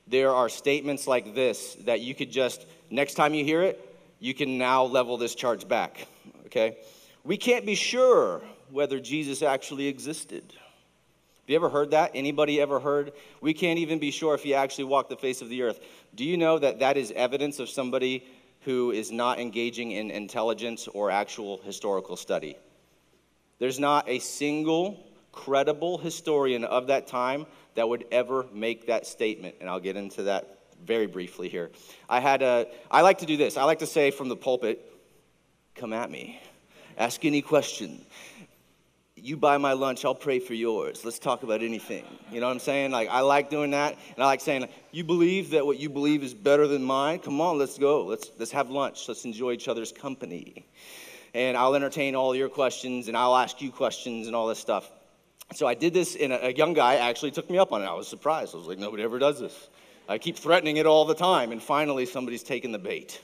There 0.07 0.31
are 0.31 0.49
statements 0.49 1.07
like 1.07 1.35
this 1.35 1.77
that 1.85 2.01
you 2.01 2.15
could 2.15 2.31
just, 2.31 2.67
next 2.91 3.15
time 3.15 3.35
you 3.35 3.45
hear 3.45 3.63
it, 3.63 3.81
you 4.21 4.35
can 4.35 4.59
now 4.59 4.85
level 4.85 5.17
this 5.17 5.35
charge 5.35 5.67
back, 5.67 6.07
okay? 6.47 6.79
We 7.25 7.37
can't 7.37 7.67
be 7.67 7.75
sure 7.75 8.43
whether 8.71 9.01
Jesus 9.01 9.43
actually 9.43 9.87
existed. 9.87 10.45
Have 11.45 11.51
you 11.51 11.57
ever 11.57 11.69
heard 11.69 11.91
that? 11.91 12.13
Anybody 12.15 12.61
ever 12.61 12.81
heard? 12.81 13.13
We 13.41 13.53
can't 13.53 13.79
even 13.79 13.99
be 13.99 14.11
sure 14.11 14.35
if 14.35 14.43
he 14.43 14.55
actually 14.55 14.85
walked 14.85 15.11
the 15.11 15.17
face 15.17 15.43
of 15.43 15.51
the 15.51 15.63
earth. 15.63 15.81
Do 16.15 16.25
you 16.25 16.37
know 16.37 16.59
that 16.59 16.79
that 16.79 16.97
is 16.97 17.13
evidence 17.13 17.59
of 17.59 17.69
somebody 17.69 18.25
who 18.63 18.93
is 18.93 19.13
not 19.13 19.39
engaging 19.39 19.93
in 19.93 20.11
intelligence 20.11 20.89
or 20.89 21.11
actual 21.11 21.59
historical 21.59 22.17
study? 22.17 22.57
There's 23.59 23.79
not 23.79 24.09
a 24.09 24.19
single 24.21 24.99
credible 25.35 25.99
historian 25.99 26.65
of 26.65 26.87
that 26.87 27.07
time 27.07 27.47
that 27.75 27.89
would 27.89 28.05
ever 28.13 28.47
make 28.53 28.87
that 28.87 29.07
statement. 29.07 29.57
And 29.61 29.69
I'll 29.69 29.81
get 29.81 29.97
into 29.97 30.25
that 30.25 30.59
very 30.85 31.07
briefly 31.07 31.49
here. 31.49 31.71
I 32.09 32.21
had 32.21 32.43
a, 32.43 32.67
I 32.91 33.01
like 33.01 33.19
to 33.19 33.27
do 33.27 33.37
this. 33.37 33.57
I 33.57 33.65
like 33.65 33.81
to 33.81 33.87
say 33.87 34.11
from 34.11 34.29
the 34.29 34.37
pulpit, 34.37 34.81
come 35.75 35.93
at 35.93 36.11
me. 36.11 36.41
Ask 36.97 37.25
any 37.25 37.43
question. 37.43 38.05
You 39.17 39.37
buy 39.37 39.57
my 39.57 39.73
lunch, 39.73 40.05
I'll 40.05 40.15
pray 40.15 40.39
for 40.39 40.55
yours. 40.55 41.05
Let's 41.05 41.19
talk 41.19 41.43
about 41.43 41.63
anything. 41.63 42.05
You 42.31 42.41
know 42.41 42.47
what 42.47 42.53
I'm 42.53 42.59
saying? 42.59 42.91
Like, 42.91 43.09
I 43.09 43.21
like 43.21 43.49
doing 43.49 43.71
that. 43.71 43.97
And 44.15 44.23
I 44.23 44.27
like 44.27 44.43
saying, 44.43 44.69
you 44.93 45.03
believe 45.03 45.51
that 45.51 45.65
what 45.65 45.81
you 45.81 45.89
believe 45.89 46.23
is 46.23 46.35
better 46.35 46.67
than 46.67 46.85
mine? 46.85 47.21
Come 47.21 47.41
on, 47.41 47.59
let's 47.59 47.79
go. 47.79 48.05
Let's, 48.05 48.31
let's 48.39 48.53
have 48.53 48.69
lunch. 48.69 49.09
Let's 49.09 49.25
enjoy 49.25 49.53
each 49.53 49.67
other's 49.67 49.93
company. 49.93 50.67
And 51.33 51.57
I'll 51.57 51.75
entertain 51.75 52.15
all 52.15 52.37
your 52.37 52.51
questions 52.51 53.09
and 53.09 53.17
I'll 53.17 53.35
ask 53.35 53.63
you 53.63 53.73
questions 53.73 54.27
and 54.27 54.37
all 54.37 54.47
this 54.47 54.59
stuff. 54.59 54.91
So 55.53 55.67
I 55.67 55.75
did 55.75 55.95
this, 55.95 56.17
and 56.17 56.33
a, 56.33 56.53
young 56.55 56.73
guy 56.73 56.97
actually 56.97 57.31
took 57.31 57.49
me 57.49 57.59
up 57.59 57.73
on 57.73 57.83
it. 57.83 57.87
I 57.87 57.95
was 57.95 58.09
surprised. 58.09 58.55
I 58.55 58.59
was 58.59 58.67
like, 58.67 58.79
nobody 58.79 59.03
ever 59.03 59.19
does 59.19 59.41
this. 59.41 59.69
I 60.09 60.19
keep 60.19 60.37
threatening 60.37 60.79
it 60.79 60.87
all 60.87 61.05
the 61.05 61.15
time, 61.15 61.53
and 61.53 61.63
finally 61.63 62.07
somebody's 62.07 62.43
taken 62.43 62.73
the 62.73 62.79
bait. 62.79 63.21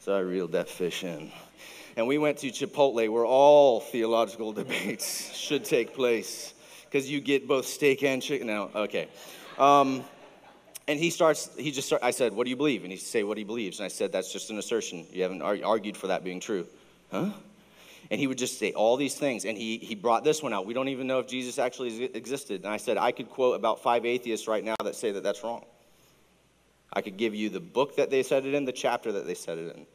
So 0.00 0.14
I 0.14 0.20
reeled 0.20 0.52
that 0.52 0.68
fish 0.68 1.02
in. 1.02 1.32
And 1.96 2.06
we 2.06 2.18
went 2.18 2.38
to 2.38 2.48
Chipotle, 2.48 3.08
where 3.10 3.24
all 3.24 3.80
theological 3.80 4.52
debates 4.60 5.34
should 5.34 5.64
take 5.64 5.94
place, 5.94 6.52
because 6.84 7.10
you 7.10 7.20
get 7.20 7.48
both 7.48 7.66
steak 7.66 8.02
and 8.02 8.22
chicken. 8.22 8.48
Now, 8.48 8.70
okay. 8.74 9.08
Um, 9.58 10.04
and 10.88 11.00
he 11.00 11.10
starts, 11.10 11.50
he 11.56 11.70
just 11.70 11.88
start, 11.88 12.02
I 12.02 12.10
said, 12.10 12.32
what 12.32 12.44
do 12.44 12.50
you 12.50 12.56
believe? 12.56 12.82
And 12.82 12.92
he 12.92 12.98
said, 12.98 13.24
what 13.24 13.38
he 13.38 13.44
believes. 13.44 13.80
And 13.80 13.84
I 13.84 13.88
said, 13.88 14.12
that's 14.12 14.32
just 14.32 14.50
an 14.50 14.58
assertion. 14.58 15.06
You 15.10 15.22
haven't 15.22 15.42
argued 15.42 15.96
for 15.96 16.08
that 16.08 16.22
being 16.22 16.38
true. 16.38 16.66
Huh? 17.10 17.30
And 18.10 18.20
he 18.20 18.26
would 18.26 18.38
just 18.38 18.58
say 18.58 18.72
all 18.72 18.96
these 18.96 19.14
things. 19.14 19.44
And 19.44 19.58
he, 19.58 19.78
he 19.78 19.94
brought 19.94 20.24
this 20.24 20.42
one 20.42 20.52
out. 20.52 20.66
We 20.66 20.74
don't 20.74 20.88
even 20.88 21.06
know 21.06 21.18
if 21.18 21.26
Jesus 21.26 21.58
actually 21.58 22.04
existed. 22.04 22.64
And 22.64 22.72
I 22.72 22.76
said, 22.76 22.98
I 22.98 23.12
could 23.12 23.30
quote 23.30 23.56
about 23.56 23.82
five 23.82 24.06
atheists 24.06 24.46
right 24.46 24.62
now 24.64 24.76
that 24.82 24.94
say 24.94 25.12
that 25.12 25.22
that's 25.22 25.42
wrong. 25.42 25.64
I 26.92 27.02
could 27.02 27.16
give 27.16 27.34
you 27.34 27.48
the 27.48 27.60
book 27.60 27.96
that 27.96 28.10
they 28.10 28.22
said 28.22 28.46
it 28.46 28.54
in, 28.54 28.64
the 28.64 28.72
chapter 28.72 29.12
that 29.12 29.26
they 29.26 29.34
said 29.34 29.58
it 29.58 29.76
in. 29.76 29.86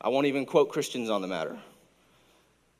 I 0.00 0.08
won't 0.08 0.26
even 0.26 0.44
quote 0.44 0.70
Christians 0.70 1.08
on 1.08 1.22
the 1.22 1.28
matter. 1.28 1.56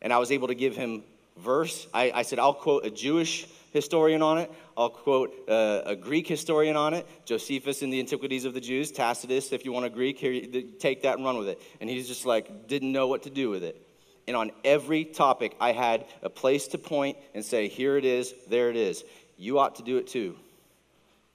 And 0.03 0.12
I 0.12 0.18
was 0.18 0.31
able 0.31 0.49
to 0.49 0.55
give 0.55 0.77
him 0.77 1.05
verse. 1.38 1.87
I, 1.94 2.12
I 2.14 2.23
said, 2.23 2.38
I'll 2.38 2.55
quote 2.55 2.85
a 2.85 2.90
Jewish 2.90 3.47
historian 3.73 4.23
on 4.23 4.38
it. 4.38 4.51
I'll 4.77 4.90
quote 4.90 5.33
uh, 5.49 5.83
a 5.87 5.97
Greek 5.97 6.29
historian 6.29 6.77
on 6.77 6.94
it, 6.94 7.07
Josephus 7.25 7.83
in 7.83 7.90
the 7.90 7.99
Antiquities 7.99 8.44
of 8.44 8.55
the 8.55 8.61
Jews, 8.61 8.92
Tacitus, 8.92 9.53
if 9.53 9.64
you 9.64 9.73
want 9.73 9.87
a 9.87 9.90
Greek, 9.90 10.18
here, 10.18 10.62
take 10.79 11.03
that 11.03 11.16
and 11.16 11.25
run 11.25 11.38
with 11.38 11.49
it. 11.49 11.61
And 11.81 11.88
he's 11.88 12.07
just 12.07 12.27
like, 12.27 12.68
didn't 12.68 12.92
know 12.92 13.07
what 13.07 13.23
to 13.25 13.31
do 13.31 13.51
with 13.51 13.64
it. 13.64 13.81
And 14.26 14.37
on 14.37 14.52
every 14.64 15.04
topic, 15.04 15.54
I 15.60 15.72
had 15.72 16.06
a 16.22 16.30
place 16.30 16.68
to 16.68 16.78
point 16.78 17.18
and 17.34 17.44
say, 17.44 17.68
here 17.68 17.96
it 17.96 18.04
is, 18.04 18.34
there 18.48 18.70
it 18.70 18.76
is. 18.76 19.04
You 19.37 19.58
ought 19.58 19.76
to 19.76 19.82
do 19.82 19.98
it 19.98 20.06
too. 20.06 20.37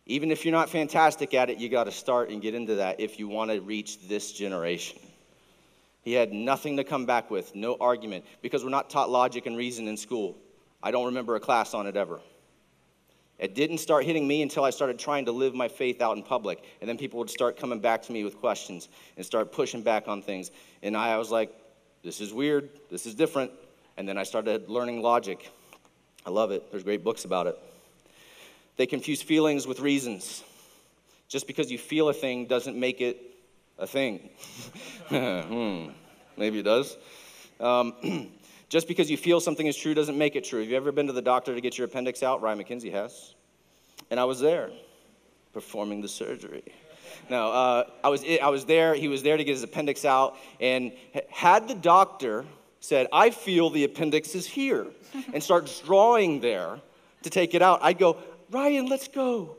Even 0.06 0.32
if 0.32 0.43
you're 0.43 0.52
not 0.52 0.69
fantastic 0.69 1.36
at 1.36 1.52
it, 1.52 1.60
you 1.60 1.69
got 1.69 1.84
to 1.84 1.91
start 1.91 2.32
and 2.32 2.41
get 2.41 2.56
into 2.56 2.75
that 2.75 2.99
if 2.99 3.19
you 3.19 3.28
want 3.28 3.52
to 3.52 3.62
reach 3.62 4.08
this 4.08 4.32
generation. 4.32 4.97
He 6.02 6.13
had 6.13 6.34
nothing 6.34 6.78
to 6.78 6.84
come 6.84 7.06
back 7.06 7.30
with, 7.30 7.54
no 7.54 7.78
argument, 7.80 8.25
because 8.41 8.63
we're 8.63 8.71
not 8.71 8.89
taught 8.89 9.12
logic 9.12 9.45
and 9.45 9.56
reason 9.56 9.88
in 9.88 9.97
school. 9.97 10.36
I 10.82 10.89
don't 10.89 11.06
remember 11.06 11.36
a 11.36 11.39
class 11.39 11.75
on 11.75 11.86
it 11.86 11.95
ever. 11.95 12.19
It 13.38 13.56
didn't 13.56 13.78
start 13.78 14.06
hitting 14.06 14.28
me 14.28 14.41
until 14.41 14.65
I 14.65 14.69
started 14.69 14.97
trying 14.97 15.25
to 15.25 15.32
live 15.32 15.54
my 15.54 15.67
faith 15.67 16.02
out 16.02 16.17
in 16.17 16.23
public. 16.23 16.63
And 16.82 16.89
then 16.89 16.97
people 16.97 17.19
would 17.19 17.30
start 17.30 17.58
coming 17.58 17.80
back 17.80 18.02
to 18.04 18.12
me 18.12 18.23
with 18.23 18.38
questions 18.38 18.89
and 19.15 19.25
start 19.25 19.52
pushing 19.52 19.82
back 19.82 20.08
on 20.08 20.21
things. 20.21 20.52
And 20.82 20.97
I 20.97 21.17
was 21.17 21.32
like, 21.32 21.54
this 22.04 22.22
is 22.22 22.34
weird, 22.34 22.70
this 22.90 23.06
is 23.06 23.16
different. 23.16 23.52
And 23.98 24.08
then 24.08 24.18
I 24.18 24.24
started 24.24 24.70
learning 24.70 25.02
logic. 25.02 25.52
I 26.26 26.30
love 26.30 26.52
it. 26.52 26.72
There's 26.72 26.84
great 26.84 27.04
books 27.04 27.26
about 27.26 27.48
it. 27.48 27.60
They 28.78 28.86
confuse 28.86 29.22
feelings 29.22 29.68
with 29.68 29.82
reasons. 29.82 30.44
Just 31.28 31.48
because 31.48 31.70
you 31.70 31.78
feel 31.78 32.08
a 32.10 32.14
thing 32.14 32.46
doesn't 32.46 32.78
make 32.78 33.02
it 33.02 33.22
a 33.78 33.86
thing. 33.86 34.30
hmm, 35.10 35.90
maybe 36.38 36.60
it 36.60 36.64
does. 36.64 36.98
Um, 37.60 38.32
just 38.70 38.88
because 38.88 39.12
you 39.12 39.18
feel 39.18 39.40
something 39.40 39.68
is 39.68 39.76
true 39.76 39.94
doesn't 39.94 40.18
make 40.18 40.36
it 40.36 40.46
true. 40.46 40.62
Have 40.62 40.70
you 40.70 40.78
ever 40.78 40.92
been 40.92 41.08
to 41.08 41.14
the 41.14 41.22
doctor 41.22 41.54
to 41.54 41.62
get 41.62 41.78
your 41.78 41.86
appendix 41.86 42.24
out? 42.24 42.42
Ryan 42.42 42.60
McKenzie 42.60 42.92
has. 42.92 43.36
And 44.10 44.20
I 44.20 44.24
was 44.24 44.40
there 44.40 44.72
performing 45.54 46.02
the 46.02 46.08
surgery. 46.08 46.64
No, 47.30 47.52
uh, 47.52 47.84
I, 48.04 48.10
was, 48.10 48.24
I 48.24 48.50
was 48.50 48.65
there. 48.65 48.96
He 48.96 49.08
was 49.08 49.22
there 49.24 49.38
to 49.38 49.44
get 49.44 49.52
his 49.52 49.63
appendix 49.63 50.04
out. 50.06 50.38
And 50.60 50.92
had 51.30 51.68
the 51.68 51.76
doctor 51.76 52.46
said, 52.80 53.08
I 53.12 53.30
feel 53.30 53.70
the 53.70 53.84
appendix 53.84 54.36
is 54.36 54.48
here, 54.48 54.88
and 55.34 55.44
starts 55.44 55.80
drawing 55.82 56.39
there 56.39 56.80
to 57.24 57.30
take 57.30 57.54
it 57.54 57.62
out, 57.62 57.80
I'd 57.82 58.00
go, 58.00 58.18
Ryan, 58.50 58.88
let's 58.88 59.08
go. 59.08 59.56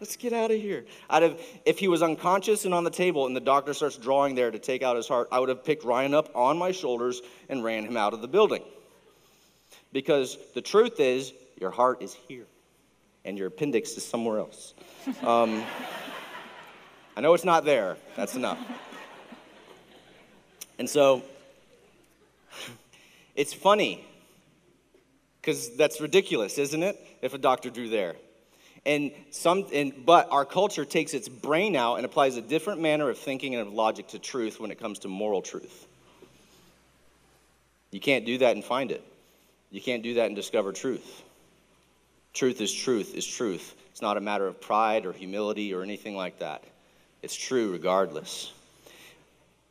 Let's 0.00 0.16
get 0.16 0.32
out 0.32 0.50
of 0.50 0.60
here. 0.60 0.84
I'd 1.08 1.22
have, 1.22 1.40
if 1.64 1.78
he 1.78 1.88
was 1.88 2.02
unconscious 2.02 2.64
and 2.64 2.74
on 2.74 2.84
the 2.84 2.90
table 2.90 3.26
and 3.26 3.34
the 3.34 3.40
doctor 3.40 3.72
starts 3.72 3.96
drawing 3.96 4.34
there 4.34 4.50
to 4.50 4.58
take 4.58 4.82
out 4.82 4.96
his 4.96 5.08
heart, 5.08 5.28
I 5.30 5.38
would 5.38 5.48
have 5.48 5.64
picked 5.64 5.84
Ryan 5.84 6.14
up 6.14 6.30
on 6.34 6.58
my 6.58 6.72
shoulders 6.72 7.22
and 7.48 7.62
ran 7.62 7.84
him 7.84 7.96
out 7.96 8.12
of 8.12 8.20
the 8.20 8.28
building. 8.28 8.62
Because 9.92 10.36
the 10.54 10.60
truth 10.60 10.98
is, 10.98 11.32
your 11.60 11.70
heart 11.70 12.02
is 12.02 12.12
here 12.12 12.46
and 13.24 13.38
your 13.38 13.46
appendix 13.46 13.96
is 13.96 14.04
somewhere 14.04 14.38
else. 14.38 14.74
Um, 15.22 15.62
I 17.16 17.20
know 17.20 17.34
it's 17.34 17.44
not 17.44 17.64
there. 17.64 17.96
That's 18.16 18.34
enough. 18.34 18.58
And 20.76 20.90
so, 20.90 21.22
it's 23.36 23.54
funny 23.54 24.04
because 25.40 25.76
that's 25.76 26.00
ridiculous, 26.00 26.58
isn't 26.58 26.82
it? 26.82 26.98
If 27.22 27.32
a 27.32 27.38
doctor 27.38 27.70
drew 27.70 27.88
there. 27.88 28.16
And 28.86 29.12
some, 29.30 29.66
and, 29.72 30.04
but 30.04 30.28
our 30.30 30.44
culture 30.44 30.84
takes 30.84 31.14
its 31.14 31.28
brain 31.28 31.76
out 31.76 31.96
and 31.96 32.04
applies 32.04 32.36
a 32.36 32.42
different 32.42 32.80
manner 32.80 33.08
of 33.08 33.18
thinking 33.18 33.54
and 33.54 33.66
of 33.66 33.72
logic 33.72 34.08
to 34.08 34.18
truth 34.18 34.60
when 34.60 34.70
it 34.70 34.78
comes 34.78 35.00
to 35.00 35.08
moral 35.08 35.42
truth. 35.42 35.86
You 37.90 38.00
can't 38.00 38.26
do 38.26 38.38
that 38.38 38.56
and 38.56 38.64
find 38.64 38.90
it. 38.90 39.04
You 39.70 39.80
can't 39.80 40.02
do 40.02 40.14
that 40.14 40.26
and 40.26 40.36
discover 40.36 40.72
truth. 40.72 41.22
Truth 42.34 42.60
is 42.60 42.72
truth 42.72 43.14
is 43.14 43.26
truth. 43.26 43.74
It's 43.92 44.02
not 44.02 44.16
a 44.16 44.20
matter 44.20 44.46
of 44.46 44.60
pride 44.60 45.06
or 45.06 45.12
humility 45.12 45.72
or 45.72 45.82
anything 45.82 46.16
like 46.16 46.40
that. 46.40 46.64
It's 47.24 47.34
true 47.34 47.72
regardless. 47.72 48.52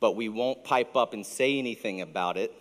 But 0.00 0.16
we 0.16 0.28
won't 0.28 0.64
pipe 0.64 0.96
up 0.96 1.14
and 1.14 1.24
say 1.24 1.58
anything 1.58 2.00
about 2.00 2.36
it, 2.36 2.52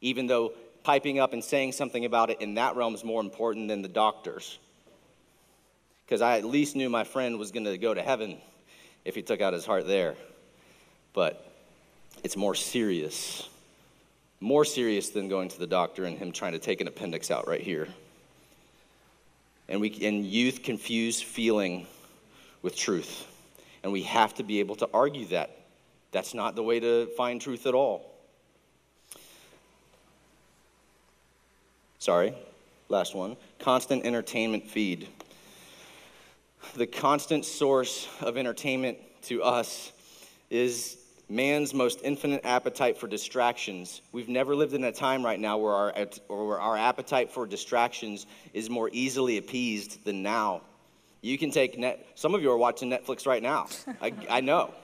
even 0.00 0.26
though 0.26 0.52
piping 0.82 1.18
up 1.18 1.34
and 1.34 1.44
saying 1.44 1.72
something 1.72 2.04
about 2.04 2.30
it 2.30 2.40
in 2.40 2.54
that 2.54 2.74
realm 2.74 2.94
is 2.94 3.04
more 3.04 3.20
important 3.20 3.68
than 3.68 3.82
the 3.82 3.88
doctors. 3.88 4.58
Because 6.06 6.22
I 6.22 6.38
at 6.38 6.44
least 6.44 6.74
knew 6.74 6.88
my 6.88 7.04
friend 7.04 7.38
was 7.38 7.52
going 7.52 7.64
to 7.64 7.76
go 7.76 7.92
to 7.92 8.02
heaven 8.02 8.38
if 9.04 9.14
he 9.14 9.22
took 9.22 9.40
out 9.40 9.52
his 9.52 9.66
heart 9.66 9.86
there. 9.86 10.14
But 11.12 11.46
it's 12.24 12.36
more 12.36 12.54
serious. 12.54 13.48
More 14.40 14.64
serious 14.64 15.10
than 15.10 15.28
going 15.28 15.50
to 15.50 15.58
the 15.58 15.66
doctor 15.66 16.06
and 16.06 16.18
him 16.18 16.32
trying 16.32 16.52
to 16.52 16.58
take 16.58 16.80
an 16.80 16.88
appendix 16.88 17.30
out 17.30 17.46
right 17.46 17.60
here 17.60 17.88
and 19.68 19.80
we 19.80 19.96
and 20.04 20.26
youth 20.26 20.62
confuse 20.62 21.22
feeling 21.22 21.86
with 22.62 22.76
truth 22.76 23.26
and 23.82 23.92
we 23.92 24.02
have 24.02 24.34
to 24.34 24.42
be 24.42 24.60
able 24.60 24.76
to 24.76 24.88
argue 24.92 25.26
that 25.26 25.50
that's 26.10 26.34
not 26.34 26.54
the 26.54 26.62
way 26.62 26.80
to 26.80 27.06
find 27.16 27.40
truth 27.40 27.66
at 27.66 27.74
all 27.74 28.14
sorry 31.98 32.34
last 32.88 33.14
one 33.14 33.36
constant 33.58 34.04
entertainment 34.04 34.66
feed 34.66 35.08
the 36.76 36.86
constant 36.86 37.44
source 37.44 38.08
of 38.20 38.36
entertainment 38.36 38.98
to 39.22 39.42
us 39.42 39.92
is 40.50 40.98
man's 41.28 41.72
most 41.72 42.00
infinite 42.04 42.44
appetite 42.44 42.98
for 42.98 43.06
distractions. 43.06 44.02
We've 44.12 44.28
never 44.28 44.54
lived 44.54 44.74
in 44.74 44.84
a 44.84 44.92
time 44.92 45.24
right 45.24 45.40
now 45.40 45.58
where 45.58 45.72
our, 45.72 45.92
where 46.28 46.60
our 46.60 46.76
appetite 46.76 47.30
for 47.30 47.46
distractions 47.46 48.26
is 48.52 48.68
more 48.68 48.90
easily 48.92 49.38
appeased 49.38 50.04
than 50.04 50.22
now. 50.22 50.62
You 51.22 51.38
can 51.38 51.52
take 51.52 51.78
net, 51.78 52.04
some 52.16 52.34
of 52.34 52.42
you 52.42 52.50
are 52.50 52.56
watching 52.56 52.90
Netflix 52.90 53.26
right 53.26 53.42
now. 53.42 53.68
I, 54.00 54.12
I 54.28 54.40
know. 54.40 54.74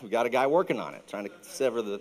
We've 0.00 0.10
got 0.10 0.26
a 0.26 0.30
guy 0.30 0.46
working 0.46 0.78
on 0.78 0.94
it, 0.94 1.06
trying 1.08 1.24
to 1.24 1.32
sever 1.42 1.82
the. 1.82 2.00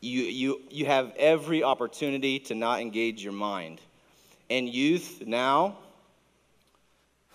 You, 0.00 0.22
you, 0.22 0.60
you 0.70 0.86
have 0.86 1.12
every 1.16 1.64
opportunity 1.64 2.38
to 2.40 2.54
not 2.54 2.80
engage 2.80 3.24
your 3.24 3.32
mind. 3.32 3.80
And 4.50 4.68
youth 4.68 5.22
now, 5.26 5.78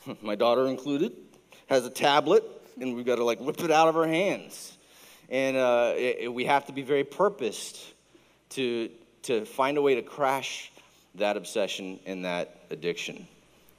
my 0.22 0.36
daughter 0.36 0.68
included, 0.68 1.14
has 1.68 1.86
a 1.86 1.90
tablet 1.90 2.44
and 2.80 2.96
we've 2.96 3.06
got 3.06 3.16
to 3.16 3.24
like 3.24 3.40
whip 3.40 3.60
it 3.62 3.72
out 3.72 3.88
of 3.88 3.98
our 3.98 4.08
hands. 4.08 4.78
And 5.30 5.58
uh, 5.58 5.94
it, 5.96 6.18
it, 6.22 6.34
we 6.34 6.46
have 6.46 6.66
to 6.66 6.72
be 6.72 6.84
very 6.84 7.04
purposed 7.04 7.80
to, 8.52 8.90
to 9.24 9.46
find 9.46 9.78
a 9.78 9.82
way 9.82 9.96
to 9.96 10.02
crash 10.02 10.72
that 11.16 11.38
obsession 11.38 12.00
and 12.06 12.26
that 12.26 12.63
addiction 12.74 13.28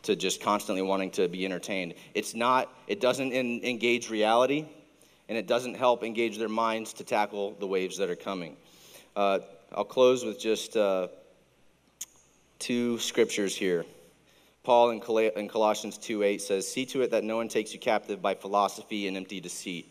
to 0.05 0.17
just 0.17 0.43
constantly 0.43 0.83
wanting 0.83 1.11
to 1.11 1.29
be 1.29 1.45
entertained. 1.45 1.95
It's 2.15 2.35
not, 2.35 2.71
it 2.87 3.01
doesn't 3.01 3.33
in, 3.33 3.65
engage 3.65 4.11
reality, 4.11 4.67
and 5.29 5.39
it 5.39 5.47
doesn't 5.47 5.75
help 5.75 6.03
engage 6.03 6.39
their 6.39 6.49
minds 6.49 6.93
to 6.95 7.05
tackle 7.05 7.57
the 7.59 7.67
waves 7.67 7.99
that 7.99 8.11
are 8.11 8.17
coming. 8.17 8.57
Uh, 9.17 9.41
I'll 9.73 9.85
close 9.85 10.25
with 10.25 10.39
just 10.39 10.77
uh, 10.77 11.09
two 12.59 12.99
scriptures 12.99 13.57
here. 13.57 13.85
Paul 14.63 14.91
in, 14.91 15.49
Colossians 15.49 15.99
2 15.99 16.23
8 16.23 16.41
says, 16.41 16.71
See 16.71 16.87
to 16.87 17.03
it 17.03 17.11
that 17.11 17.25
no 17.25 17.37
one 17.37 17.49
takes 17.49 17.73
you 17.75 17.79
captive 17.79 18.23
by 18.23 18.35
philosophy 18.35 19.09
and 19.09 19.17
empty 19.17 19.41
deceit. 19.41 19.91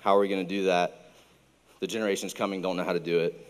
How 0.00 0.16
are 0.16 0.20
we 0.20 0.28
going 0.28 0.44
to 0.44 0.48
do 0.48 0.64
that? 0.64 1.12
The 1.80 1.86
generations 1.86 2.34
coming 2.34 2.60
don't 2.60 2.76
know 2.76 2.84
how 2.84 2.92
to 2.92 3.00
do 3.00 3.20
it. 3.20 3.46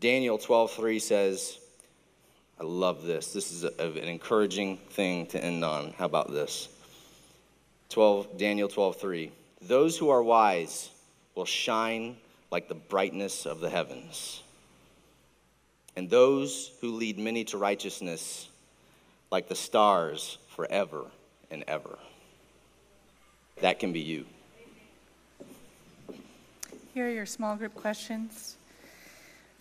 Daniel 0.00 0.38
12:3 0.38 1.00
says, 1.00 1.58
I 2.62 2.64
love 2.64 3.02
this. 3.02 3.32
This 3.32 3.50
is 3.50 3.64
a, 3.64 3.72
an 3.80 3.96
encouraging 3.96 4.76
thing 4.90 5.26
to 5.26 5.44
end 5.44 5.64
on. 5.64 5.94
How 5.98 6.04
about 6.04 6.30
this? 6.30 6.68
12, 7.88 8.38
Daniel 8.38 8.68
12:3. 8.68 9.32
Those 9.62 9.98
who 9.98 10.10
are 10.10 10.22
wise 10.22 10.90
will 11.34 11.44
shine 11.44 12.16
like 12.52 12.68
the 12.68 12.76
brightness 12.76 13.46
of 13.46 13.58
the 13.58 13.68
heavens 13.68 14.44
and 15.96 16.08
those 16.08 16.70
who 16.80 16.92
lead 16.92 17.18
many 17.18 17.42
to 17.46 17.58
righteousness 17.58 18.48
like 19.32 19.48
the 19.48 19.56
stars 19.56 20.38
forever 20.54 21.06
and 21.50 21.64
ever. 21.66 21.98
That 23.60 23.80
can 23.80 23.92
be 23.92 24.00
you. 24.00 24.24
Here 26.94 27.08
are 27.08 27.10
your 27.10 27.26
small 27.26 27.56
group 27.56 27.74
questions 27.74 28.56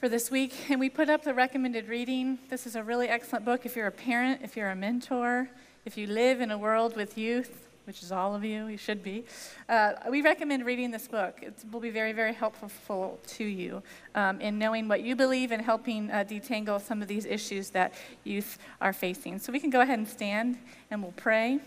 for 0.01 0.09
this 0.09 0.31
week. 0.31 0.55
And 0.71 0.79
we 0.79 0.89
put 0.89 1.11
up 1.11 1.23
the 1.23 1.33
recommended 1.35 1.87
reading. 1.87 2.39
This 2.49 2.65
is 2.65 2.75
a 2.75 2.81
really 2.81 3.07
excellent 3.07 3.45
book 3.45 3.67
if 3.67 3.75
you're 3.75 3.85
a 3.85 3.91
parent, 3.91 4.41
if 4.43 4.57
you're 4.57 4.71
a 4.71 4.75
mentor, 4.75 5.47
if 5.85 5.95
you 5.95 6.07
live 6.07 6.41
in 6.41 6.49
a 6.49 6.57
world 6.57 6.95
with 6.95 7.19
youth 7.19 7.67
which 7.85 8.03
is 8.03 8.11
all 8.11 8.35
of 8.35 8.45
you, 8.45 8.67
you 8.67 8.77
should 8.77 9.03
be, 9.03 9.25
uh, 9.67 9.93
we 10.09 10.21
recommend 10.21 10.63
reading 10.65 10.91
this 10.91 11.07
book. 11.07 11.39
It 11.41 11.55
will 11.71 11.79
be 11.79 11.89
very, 11.89 12.13
very 12.13 12.31
helpful 12.31 13.19
to 13.27 13.43
you 13.43 13.81
um, 14.13 14.39
in 14.39 14.59
knowing 14.59 14.87
what 14.87 15.01
you 15.01 15.15
believe 15.15 15.51
and 15.51 15.61
helping 15.61 16.09
uh, 16.11 16.23
detangle 16.23 16.79
some 16.79 17.01
of 17.01 17.07
these 17.07 17.25
issues 17.25 17.71
that 17.71 17.95
youth 18.23 18.59
are 18.79 18.93
facing. 18.93 19.39
So 19.39 19.51
we 19.51 19.59
can 19.59 19.71
go 19.71 19.81
ahead 19.81 19.97
and 19.97 20.07
stand 20.07 20.59
and 20.91 21.01
we'll 21.01 21.13
pray. 21.13 21.59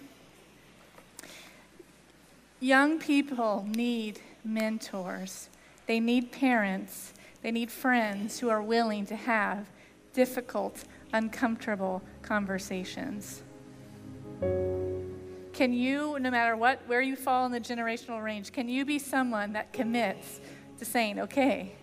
Young 2.60 3.00
people 3.00 3.66
need 3.68 4.20
mentors, 4.44 5.48
they 5.86 5.98
need 5.98 6.30
parents, 6.30 7.12
they 7.44 7.52
need 7.52 7.70
friends 7.70 8.40
who 8.40 8.48
are 8.48 8.62
willing 8.62 9.04
to 9.04 9.14
have 9.14 9.66
difficult, 10.14 10.84
uncomfortable 11.12 12.02
conversations. 12.22 13.42
Can 15.52 15.74
you, 15.74 16.18
no 16.18 16.30
matter 16.30 16.56
what, 16.56 16.80
where 16.86 17.02
you 17.02 17.14
fall 17.14 17.44
in 17.44 17.52
the 17.52 17.60
generational 17.60 18.24
range, 18.24 18.50
can 18.50 18.66
you 18.66 18.86
be 18.86 18.98
someone 18.98 19.52
that 19.52 19.74
commits 19.74 20.40
to 20.78 20.86
saying, 20.86 21.20
okay, 21.20 21.74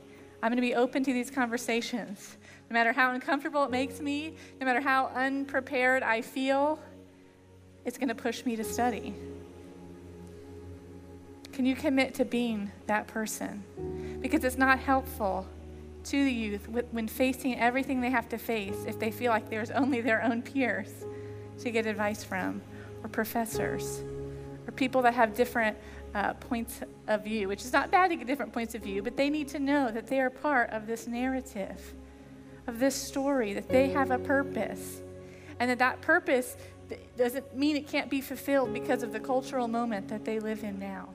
I'm 0.42 0.50
going 0.50 0.56
to 0.56 0.62
be 0.62 0.74
open 0.74 1.04
to 1.04 1.14
these 1.14 1.30
conversations? 1.30 2.38
No 2.72 2.74
matter 2.74 2.92
how 2.92 3.12
uncomfortable 3.12 3.64
it 3.64 3.70
makes 3.70 4.00
me, 4.00 4.34
no 4.60 4.66
matter 4.66 4.82
how 4.82 5.12
unprepared 5.14 6.02
I 6.02 6.22
feel, 6.22 6.80
it's 7.86 8.00
going 8.00 8.10
to 8.10 8.16
push 8.16 8.46
me 8.46 8.56
to 8.56 8.64
study. 8.64 9.14
Can 11.54 11.68
you 11.68 11.76
commit 11.76 12.16
to 12.16 12.26
being 12.26 12.72
that 12.88 13.06
person? 13.06 13.64
Because 14.22 14.44
it's 14.44 14.58
not 14.58 14.80
helpful 14.80 15.48
to 16.06 16.24
the 16.24 16.32
youth 16.32 16.68
when 16.70 17.08
facing 17.08 17.60
everything 17.60 18.02
they 18.02 18.10
have 18.10 18.28
to 18.30 18.38
face 18.38 18.86
if 18.88 19.00
they 19.00 19.12
feel 19.12 19.32
like 19.32 19.50
there's 19.50 19.72
only 19.72 20.02
their 20.02 20.24
own 20.24 20.42
peers 20.42 20.90
to 21.60 21.70
get 21.70 21.86
advice 21.86 22.24
from 22.24 22.62
or 23.04 23.10
professors 23.10 24.02
or 24.68 24.72
people 24.72 25.02
that 25.04 25.14
have 25.14 25.36
different 25.36 25.78
uh, 26.14 26.34
points 26.34 26.82
of 27.08 27.24
view, 27.24 27.48
which 27.48 27.64
is 27.64 27.72
not 27.72 27.92
bad 27.92 28.10
to 28.10 28.16
get 28.16 28.28
different 28.28 28.52
points 28.52 28.76
of 28.76 28.82
view, 28.82 29.02
but 29.02 29.16
they 29.16 29.30
need 29.30 29.48
to 29.48 29.60
know 29.60 29.92
that 29.92 30.08
they 30.08 30.20
are 30.20 30.30
part 30.30 30.70
of 30.72 30.88
this 30.88 31.08
narrative, 31.08 31.94
of 32.68 32.80
this 32.80 32.96
story, 32.96 33.54
that 33.54 33.70
they 33.70 33.90
have 33.90 34.12
a 34.12 34.20
purpose, 34.20 35.02
and 35.60 35.70
that 35.70 35.80
that 35.80 36.02
purpose 36.02 36.58
doesn't 37.18 37.56
mean 37.56 37.76
it 37.76 37.88
can't 37.88 38.10
be 38.10 38.20
fulfilled 38.20 38.74
because 38.74 39.04
of 39.04 39.14
the 39.14 39.20
cultural 39.20 39.68
moment 39.68 40.08
that 40.10 40.26
they 40.26 40.40
live 40.40 40.64
in 40.64 40.78
now. 40.80 41.08